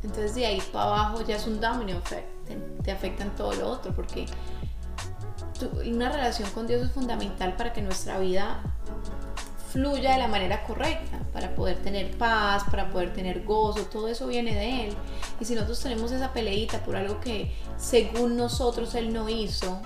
Entonces 0.05 0.37
de 0.37 0.47
ahí 0.47 0.63
para 0.73 0.85
abajo 0.85 1.25
ya 1.27 1.35
es 1.35 1.47
un 1.49 1.61
domino 1.61 1.99
effect. 1.99 2.29
Te, 2.47 2.55
te 2.85 2.93
afectan 2.93 3.35
todo 3.35 3.53
lo 3.53 3.69
otro 3.69 3.93
porque 3.93 4.27
una 5.63 6.11
relación 6.11 6.51
con 6.51 6.67
Dios 6.67 6.83
es 6.83 6.93
fundamental 6.93 7.57
para 7.57 7.73
que 7.73 7.83
nuestra 7.83 8.19
vida 8.19 8.63
fluya 9.73 10.13
de 10.13 10.19
la 10.19 10.29
manera 10.29 10.65
correcta, 10.65 11.19
para 11.33 11.55
poder 11.55 11.79
tener 11.79 12.11
paz, 12.19 12.65
para 12.71 12.91
poder 12.91 13.15
tener 13.15 13.43
gozo, 13.45 13.87
todo 13.87 14.09
eso 14.09 14.27
viene 14.27 14.55
de 14.55 14.87
Él. 14.89 14.95
Y 15.41 15.45
si 15.45 15.55
nosotros 15.55 15.81
tenemos 15.81 16.13
esa 16.13 16.33
peleita 16.33 16.85
por 16.85 16.97
algo 16.97 17.21
que 17.21 17.53
según 17.79 18.37
nosotros 18.37 18.95
Él 18.95 19.13
no 19.13 19.29
hizo, 19.29 19.81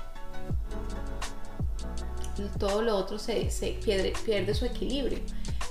todo 2.58 2.82
lo 2.82 2.96
otro 2.96 3.18
se, 3.18 3.48
pierde, 3.84 4.12
pierde 4.24 4.54
su 4.54 4.64
equilibrio. 4.64 5.20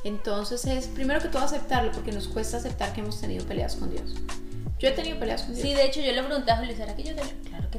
Entonces 0.04 0.66
es 0.66 0.88
primero 0.88 1.20
que 1.20 1.28
todo 1.28 1.44
aceptarlo, 1.44 1.92
porque 1.92 2.12
nos 2.12 2.28
cuesta 2.28 2.58
aceptar 2.58 2.94
que 2.94 3.02
hemos 3.02 3.20
tenido 3.20 3.46
peleas 3.46 3.76
con 3.76 3.92
Dios. 3.92 4.16
Yo 4.80 4.90
he 4.90 4.92
tenido 4.92 5.20
peleas 5.20 5.44
con 5.44 5.56
Dios. 5.56 5.68
Sí, 5.68 5.74
de 5.74 5.86
hecho 5.86 6.00
yo 6.00 6.12
le 6.12 6.24
pregunté 6.24 6.52
a 6.52 6.58
Julio, 6.58 6.76
¿será 6.76 6.96
que 6.96 7.04
yo 7.04 7.12
he 7.12 7.16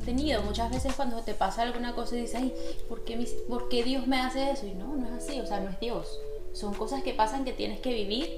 tenido. 0.06 0.40
Muchas 0.42 0.70
veces 0.70 0.94
cuando 0.94 1.20
te 1.20 1.34
pasa 1.34 1.62
alguna 1.62 1.94
cosa 1.94 2.16
y 2.16 2.22
dices, 2.22 2.36
ay, 2.36 2.54
¿por 2.88 3.04
qué, 3.04 3.18
¿por 3.48 3.68
qué 3.68 3.84
Dios 3.84 4.06
me 4.06 4.18
hace 4.18 4.50
eso? 4.50 4.66
Y 4.66 4.72
no, 4.72 4.96
no 4.96 5.06
es 5.08 5.24
así, 5.24 5.38
o 5.40 5.46
sea, 5.46 5.60
no 5.60 5.68
es 5.68 5.78
Dios. 5.78 6.18
Son 6.54 6.72
cosas 6.72 7.02
que 7.02 7.12
pasan 7.12 7.44
que 7.44 7.52
tienes 7.52 7.80
que 7.80 7.92
vivir 7.92 8.30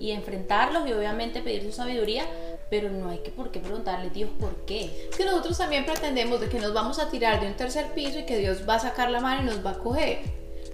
y 0.00 0.10
enfrentarlos 0.10 0.88
y 0.88 0.92
obviamente 0.92 1.42
pedir 1.42 1.62
su 1.62 1.70
sabiduría, 1.70 2.26
pero 2.70 2.90
no 2.90 3.10
hay 3.10 3.18
que 3.18 3.30
por 3.30 3.52
qué 3.52 3.60
preguntarle 3.60 4.10
Dios 4.10 4.30
por 4.40 4.56
qué. 4.64 5.08
Es 5.10 5.16
que 5.16 5.24
nosotros 5.24 5.56
también 5.58 5.86
pretendemos 5.86 6.40
de 6.40 6.48
que 6.48 6.58
nos 6.58 6.74
vamos 6.74 6.98
a 6.98 7.08
tirar 7.08 7.40
de 7.40 7.46
un 7.46 7.54
tercer 7.54 7.92
piso 7.94 8.18
y 8.18 8.24
que 8.24 8.38
Dios 8.38 8.68
va 8.68 8.74
a 8.74 8.80
sacar 8.80 9.10
la 9.10 9.20
mano 9.20 9.42
y 9.42 9.44
nos 9.44 9.64
va 9.64 9.72
a 9.72 9.78
coger. 9.78 10.20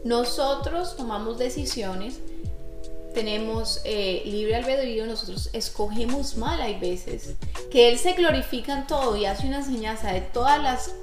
Nosotros 0.04 0.96
tomamos 0.96 1.38
decisiones 1.38 2.20
tenemos 3.18 3.80
eh, 3.82 4.22
libre 4.26 4.54
albedrío, 4.54 5.04
nosotros 5.04 5.50
escogemos 5.52 6.36
mal 6.36 6.60
hay 6.60 6.78
veces. 6.78 7.34
Que 7.68 7.88
Él 7.88 7.98
se 7.98 8.12
glorifica 8.12 8.78
en 8.78 8.86
todo 8.86 9.16
y 9.16 9.26
hace 9.26 9.48
una 9.48 9.56
enseñanza 9.56 10.12
de 10.12 10.20
todas 10.20 10.62
las 10.62 10.94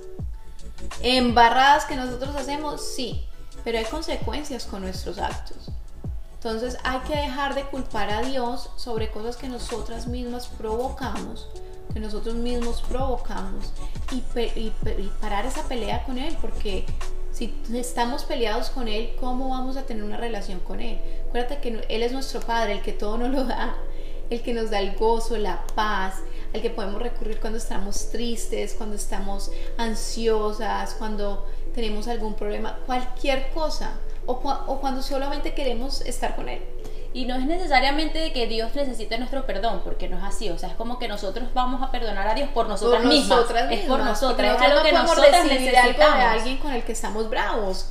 embarradas 1.01 1.84
que 1.84 1.97
nosotros 1.97 2.34
hacemos, 2.38 2.88
sí, 2.95 3.25
pero 3.65 3.80
hay 3.80 3.84
consecuencias 3.84 4.63
con 4.63 4.84
nuestros 4.84 5.17
actos. 5.17 5.58
Entonces 6.36 6.78
hay 6.86 6.99
que 6.99 7.17
dejar 7.17 7.54
de 7.54 7.63
culpar 7.63 8.10
a 8.10 8.21
Dios 8.21 8.69
sobre 8.78 9.12
cosas 9.12 9.36
que 9.36 9.49
nosotras 9.49 10.08
mismas 10.08 10.47
provocamos, 10.47 11.49
que 11.93 11.99
nosotros 11.99 12.36
mismos 12.36 12.82
provocamos 12.88 13.73
y, 14.13 14.23
y 14.45 14.71
parar 15.19 15.45
esa 15.45 15.63
pelea 15.63 16.06
con 16.06 16.17
Él, 16.17 16.38
porque 16.39 16.86
si 17.36 17.54
estamos 17.74 18.24
peleados 18.24 18.69
con 18.69 18.88
Él, 18.88 19.13
¿cómo 19.19 19.50
vamos 19.50 19.76
a 19.76 19.84
tener 19.84 20.06
una 20.06 20.15
relación 20.15 20.62
con 20.62 20.80
Él? 20.80 21.02
Acuérdate 21.28 21.58
que 21.60 21.86
Él 21.89 22.02
es 22.02 22.13
nuestro 22.13 22.39
Padre, 22.39 22.71
el 22.71 22.82
que 22.82 22.93
todo 22.93 23.17
nos 23.17 23.30
lo 23.30 23.43
da, 23.43 23.76
el 24.30 24.41
que 24.41 24.54
nos 24.54 24.69
da 24.71 24.80
el 24.80 24.95
gozo, 24.95 25.36
la 25.36 25.67
paz, 25.76 26.21
al 26.54 26.62
que 26.62 26.69
podemos 26.69 27.02
recurrir 27.02 27.41
cuando 27.41 27.58
estamos 27.58 28.10
tristes, 28.10 28.74
cuando 28.74 28.95
estamos 28.95 29.52
ansiosas, 29.78 30.93
cuando 30.93 31.45
tenemos 31.74 32.08
algún 32.08 32.36
problema, 32.36 32.80
cualquier 32.86 33.50
cosa, 33.50 34.00
o, 34.26 34.32
o 34.32 34.80
cuando 34.80 35.02
solamente 35.02 35.54
queremos 35.54 36.00
estar 36.06 36.38
con 36.38 36.48
Él. 36.48 36.62
Y 37.15 37.23
no 37.23 37.36
es 37.36 37.45
necesariamente 37.45 38.19
de 38.19 38.34
que 38.34 38.45
Dios 38.45 38.75
necesite 38.75 39.17
nuestro 39.17 39.45
perdón, 39.45 39.80
porque 39.86 40.10
no 40.10 40.17
es 40.17 40.23
así. 40.25 40.49
O 40.49 40.58
sea, 40.58 40.67
es 40.67 40.75
como 40.75 40.99
que 40.99 41.08
nosotros 41.08 41.47
vamos 41.54 41.82
a 41.82 41.89
perdonar 41.89 42.28
a 42.28 42.34
Dios 42.34 42.49
por 42.49 42.67
nosotras, 42.67 43.04
por 43.04 43.10
mismas. 43.10 43.39
nosotras 43.39 43.69
mismas. 43.69 43.84
Es 43.84 43.89
por 43.89 43.99
nosotras. 44.01 44.56
Es 44.58 44.69
algo 44.69 44.84
que 44.84 44.91
nosotras 44.91 45.45
necesitamos. 45.45 46.17
de 46.17 46.23
alguien 46.23 46.58
con 46.58 46.73
el 46.73 46.84
que 46.84 46.91
estamos 46.91 47.30
bravos. 47.30 47.89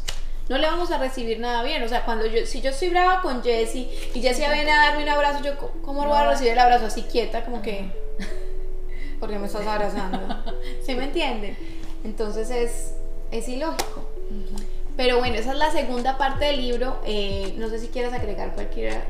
No 0.50 0.58
le 0.58 0.66
vamos 0.66 0.90
a 0.90 0.98
recibir 0.98 1.40
nada 1.40 1.62
bien. 1.62 1.82
O 1.82 1.88
sea, 1.88 2.04
cuando 2.04 2.26
yo, 2.26 2.44
si 2.44 2.60
yo 2.60 2.68
estoy 2.68 2.90
brava 2.90 3.22
con 3.22 3.42
Jessie 3.42 3.88
y 4.12 4.20
Jessie 4.20 4.46
viene 4.52 4.70
a 4.70 4.90
darme 4.90 5.04
un 5.04 5.08
abrazo, 5.08 5.42
yo, 5.42 5.56
¿cómo 5.80 6.02
no. 6.02 6.10
voy 6.10 6.18
a 6.18 6.28
recibir 6.28 6.52
el 6.52 6.58
abrazo 6.58 6.84
así 6.84 7.00
quieta? 7.04 7.46
Como 7.46 7.62
que. 7.62 7.92
Porque 9.20 9.38
me 9.38 9.46
estás 9.46 9.66
abrazando. 9.66 10.20
¿Sí 10.84 10.94
me 10.94 11.04
entienden? 11.04 11.56
Entonces 12.04 12.50
es, 12.50 12.92
es 13.30 13.48
ilógico. 13.48 14.06
Pero 14.96 15.18
bueno, 15.18 15.36
esa 15.36 15.52
es 15.52 15.58
la 15.58 15.70
segunda 15.70 16.18
parte 16.18 16.44
del 16.46 16.58
libro. 16.58 17.00
Eh, 17.04 17.54
no 17.56 17.68
sé 17.68 17.78
si 17.78 17.88
quieres 17.88 18.12
agregar 18.12 18.54
cualquier 18.54 19.02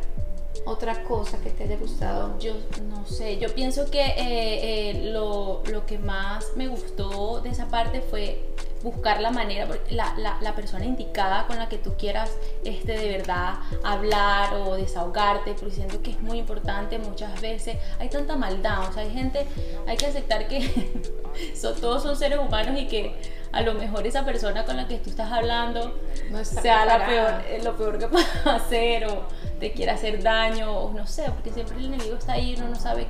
otra 0.64 1.02
cosa 1.04 1.38
que 1.38 1.50
te 1.50 1.64
haya 1.64 1.76
gustado. 1.76 2.38
Yo 2.38 2.54
no 2.88 3.06
sé, 3.06 3.38
yo 3.38 3.54
pienso 3.54 3.90
que 3.90 4.00
eh, 4.00 4.90
eh, 4.90 5.10
lo, 5.12 5.62
lo, 5.70 5.84
que 5.84 5.98
más 5.98 6.52
me 6.56 6.68
gustó 6.68 7.40
de 7.40 7.50
esa 7.50 7.66
parte 7.68 8.00
fue 8.00 8.40
buscar 8.82 9.20
la 9.20 9.30
manera, 9.30 9.66
la, 9.90 10.14
la, 10.18 10.38
la, 10.42 10.54
persona 10.54 10.84
indicada 10.84 11.46
con 11.46 11.56
la 11.56 11.70
que 11.70 11.78
tú 11.78 11.94
quieras 11.96 12.30
este, 12.64 12.92
de 12.92 13.16
verdad 13.16 13.54
hablar 13.82 14.54
o 14.54 14.76
desahogarte, 14.76 15.54
porque 15.54 15.74
siento 15.74 16.02
que 16.02 16.10
es 16.10 16.20
muy 16.20 16.38
importante 16.38 16.98
muchas 16.98 17.40
veces. 17.40 17.78
Hay 17.98 18.10
tanta 18.10 18.36
maldad, 18.36 18.88
o 18.88 18.92
sea, 18.92 19.02
hay 19.02 19.10
gente, 19.10 19.46
hay 19.86 19.96
que 19.96 20.06
aceptar 20.06 20.48
que 20.48 20.90
son, 21.54 21.74
todos 21.80 22.02
son 22.02 22.14
seres 22.16 22.38
humanos 22.38 22.78
y 22.78 22.86
que 22.86 23.16
a 23.54 23.62
lo 23.62 23.74
mejor 23.74 24.06
esa 24.06 24.24
persona 24.24 24.64
con 24.64 24.76
la 24.76 24.88
que 24.88 24.98
tú 24.98 25.10
estás 25.10 25.30
hablando 25.30 25.98
no 26.30 26.44
sea 26.44 26.84
la 26.84 27.06
peor, 27.06 27.32
eh, 27.48 27.60
lo 27.62 27.76
peor 27.76 27.98
que 27.98 28.08
pueda 28.14 28.26
hacer 28.46 29.06
o 29.06 29.28
te 29.60 29.72
quiera 29.72 29.94
hacer 29.94 30.22
daño 30.22 30.72
o 30.72 30.92
no 30.92 31.06
sé, 31.06 31.24
porque 31.30 31.52
siempre 31.52 31.76
el 31.78 31.86
enemigo 31.86 32.16
está 32.16 32.34
ahí 32.34 32.52
y 32.52 32.56
uno 32.56 32.70
no 32.70 32.76
sabe 32.76 33.06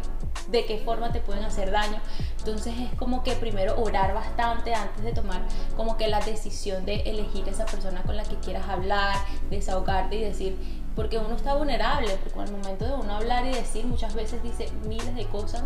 de 0.48 0.66
qué 0.66 0.78
forma 0.78 1.12
te 1.12 1.20
pueden 1.20 1.44
hacer 1.44 1.70
daño. 1.70 1.98
Entonces 2.38 2.74
es 2.78 2.98
como 2.98 3.22
que 3.22 3.32
primero 3.32 3.80
orar 3.80 4.12
bastante 4.12 4.74
antes 4.74 5.02
de 5.02 5.12
tomar 5.12 5.40
como 5.76 5.96
que 5.96 6.08
la 6.08 6.20
decisión 6.20 6.84
de 6.84 7.00
elegir 7.02 7.48
esa 7.48 7.64
persona 7.64 8.02
con 8.02 8.16
la 8.16 8.24
que 8.24 8.36
quieras 8.36 8.68
hablar, 8.68 9.16
desahogarte 9.48 10.16
y 10.16 10.24
decir, 10.24 10.83
porque 10.94 11.18
uno 11.18 11.34
está 11.34 11.54
vulnerable, 11.54 12.16
porque 12.22 12.40
al 12.40 12.52
momento 12.52 12.84
de 12.84 12.94
uno 12.94 13.14
hablar 13.14 13.46
y 13.46 13.50
decir 13.50 13.86
muchas 13.86 14.14
veces 14.14 14.42
dice 14.42 14.68
miles 14.86 15.14
de 15.14 15.26
cosas 15.26 15.64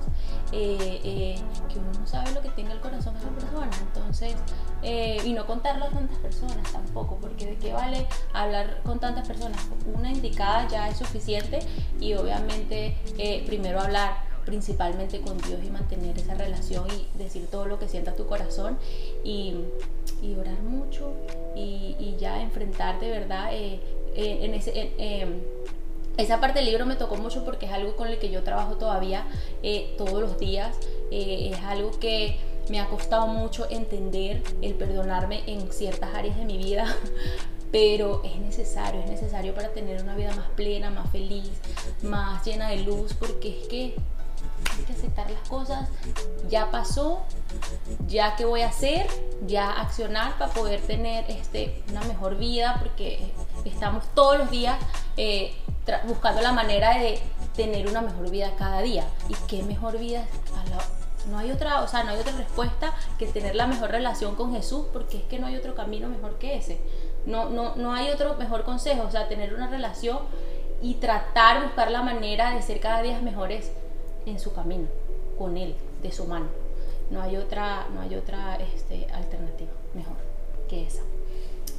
eh, 0.52 1.00
eh, 1.04 1.34
que 1.68 1.78
uno 1.78 1.92
no 1.98 2.06
sabe 2.06 2.32
lo 2.32 2.40
que 2.40 2.48
tiene 2.50 2.72
el 2.72 2.80
corazón 2.80 3.14
de 3.14 3.20
esa 3.20 3.30
persona, 3.30 3.70
entonces, 3.80 4.34
eh, 4.82 5.18
y 5.24 5.32
no 5.32 5.46
contarlo 5.46 5.86
a 5.86 5.88
tantas 5.90 6.18
personas 6.18 6.72
tampoco, 6.72 7.18
porque 7.20 7.46
de 7.46 7.56
qué 7.56 7.72
vale 7.72 8.06
hablar 8.32 8.80
con 8.84 8.98
tantas 8.98 9.26
personas, 9.26 9.60
una 9.94 10.10
indicada 10.10 10.66
ya 10.68 10.88
es 10.88 10.96
suficiente 10.98 11.60
y 12.00 12.14
obviamente 12.14 12.96
primero 13.46 13.80
hablar 13.80 14.28
principalmente 14.48 15.20
con 15.20 15.36
Dios 15.36 15.60
y 15.62 15.68
mantener 15.68 16.18
esa 16.18 16.34
relación 16.34 16.86
y 16.90 17.18
decir 17.18 17.46
todo 17.50 17.66
lo 17.66 17.78
que 17.78 17.86
sienta 17.86 18.14
tu 18.16 18.26
corazón 18.26 18.78
y, 19.22 19.54
orar 20.40 20.62
mucho 20.62 21.12
y, 21.54 21.77
ya 22.18 22.40
enfrentar 22.40 23.00
de 23.00 23.10
verdad 23.10 23.50
en 23.52 24.54
ese... 24.54 24.92
Em, 24.98 25.40
esa 26.18 26.40
parte 26.40 26.58
del 26.58 26.66
libro 26.66 26.84
me 26.84 26.96
tocó 26.96 27.14
mucho 27.14 27.44
porque 27.44 27.66
es 27.66 27.72
algo 27.72 27.94
con 27.94 28.08
el 28.08 28.18
que 28.18 28.28
yo 28.28 28.42
trabajo 28.42 28.74
todavía 28.74 29.24
eh, 29.62 29.94
todos 29.96 30.20
los 30.20 30.36
días. 30.38 30.76
Eh, 31.12 31.50
es 31.52 31.60
algo 31.60 31.92
que 32.00 32.40
me 32.68 32.80
ha 32.80 32.88
costado 32.88 33.28
mucho 33.28 33.70
entender, 33.70 34.42
el 34.60 34.74
perdonarme 34.74 35.42
en 35.46 35.70
ciertas 35.72 36.12
áreas 36.14 36.36
de 36.36 36.44
mi 36.44 36.58
vida, 36.58 36.92
pero 37.72 38.22
es 38.24 38.36
necesario, 38.40 39.00
es 39.00 39.08
necesario 39.08 39.54
para 39.54 39.68
tener 39.68 40.02
una 40.02 40.16
vida 40.16 40.34
más 40.34 40.48
plena, 40.56 40.90
más 40.90 41.08
feliz, 41.10 41.50
más 42.02 42.44
llena 42.44 42.70
de 42.70 42.78
luz, 42.78 43.14
porque 43.14 43.60
es 43.60 43.68
que 43.68 43.94
hay 44.76 44.84
que 44.86 44.92
aceptar 44.92 45.30
las 45.30 45.48
cosas, 45.48 45.88
ya 46.48 46.70
pasó, 46.72 47.22
ya 48.06 48.36
qué 48.36 48.44
voy 48.44 48.62
a 48.62 48.68
hacer, 48.68 49.06
ya 49.46 49.70
accionar 49.70 50.38
para 50.38 50.52
poder 50.52 50.80
tener 50.80 51.24
este, 51.30 51.82
una 51.90 52.02
mejor 52.02 52.36
vida, 52.36 52.76
porque 52.78 53.32
estamos 53.64 54.04
todos 54.14 54.38
los 54.38 54.50
días 54.50 54.78
eh, 55.16 55.54
buscando 56.06 56.40
la 56.42 56.52
manera 56.52 56.98
de 56.98 57.20
tener 57.56 57.88
una 57.88 58.02
mejor 58.02 58.30
vida 58.30 58.52
cada 58.56 58.82
día. 58.82 59.04
¿Y 59.28 59.34
qué 59.46 59.62
mejor 59.62 59.98
vida? 59.98 60.24
no 61.30 61.36
hay 61.36 61.50
otra, 61.50 61.82
o 61.82 61.88
sea, 61.88 62.04
no 62.04 62.10
hay 62.12 62.20
otra 62.20 62.32
respuesta 62.32 62.94
que 63.18 63.26
tener 63.26 63.54
la 63.54 63.66
mejor 63.66 63.90
relación 63.90 64.34
con 64.34 64.52
Jesús, 64.52 64.86
porque 64.92 65.18
es 65.18 65.24
que 65.24 65.38
no 65.38 65.46
hay 65.46 65.56
otro 65.56 65.74
camino 65.74 66.08
mejor 66.08 66.38
que 66.38 66.56
ese. 66.56 66.80
No, 67.26 67.50
no, 67.50 67.76
no 67.76 67.92
hay 67.92 68.08
otro 68.08 68.34
mejor 68.36 68.64
consejo, 68.64 69.02
o 69.06 69.10
sea, 69.10 69.28
tener 69.28 69.52
una 69.52 69.68
relación 69.68 70.20
y 70.80 70.94
tratar, 70.94 71.62
buscar 71.64 71.90
la 71.90 72.02
manera 72.02 72.54
de 72.54 72.62
ser 72.62 72.80
cada 72.80 73.02
día 73.02 73.20
mejores 73.20 73.72
en 74.24 74.38
su 74.38 74.54
camino, 74.54 74.88
con 75.36 75.58
Él, 75.58 75.74
de 76.02 76.12
su 76.12 76.24
mano. 76.24 76.46
No 77.10 77.22
hay 77.22 77.36
otra, 77.36 77.86
no 77.94 78.02
hay 78.02 78.14
otra 78.14 78.56
este, 78.56 79.06
alternativa 79.12 79.70
mejor 79.94 80.16
que 80.68 80.86
esa. 80.86 81.02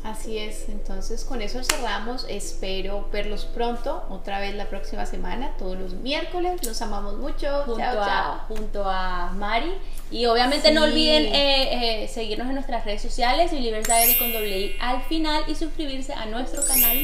Así 0.04 0.38
es, 0.38 0.70
entonces 0.70 1.26
con 1.26 1.42
eso 1.42 1.62
cerramos. 1.62 2.26
Espero 2.30 3.10
verlos 3.12 3.44
pronto, 3.44 4.06
otra 4.10 4.40
vez 4.40 4.56
la 4.56 4.70
próxima 4.70 5.06
semana, 5.06 5.56
todos 5.58 5.78
los 5.78 5.94
miércoles. 5.94 6.66
Los 6.66 6.82
amamos 6.82 7.18
mucho. 7.18 7.64
Junto, 7.66 7.84
a, 7.84 8.46
junto 8.48 8.84
a 8.86 9.32
Mari. 9.32 9.74
Y 10.10 10.26
obviamente 10.26 10.72
no 10.72 10.84
olviden 10.84 11.26
eh, 11.26 12.04
eh, 12.04 12.08
seguirnos 12.08 12.48
en 12.48 12.54
nuestras 12.54 12.86
redes 12.86 13.02
sociales, 13.02 13.52
Universal 13.52 14.08
con 14.18 14.32
doble 14.32 14.60
I 14.60 14.76
al 14.80 15.04
final 15.04 15.44
y 15.48 15.56
suscribirse 15.56 16.14
a 16.14 16.26
nuestro 16.28 16.64
canal. 16.64 16.98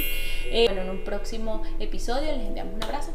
Eh, 0.46 0.66
bueno, 0.68 0.84
en 0.84 0.90
un 0.90 1.04
próximo 1.04 1.64
episodio 1.80 2.32
les 2.32 2.48
enviamos 2.48 2.76
un 2.76 2.84
abrazo. 2.84 3.12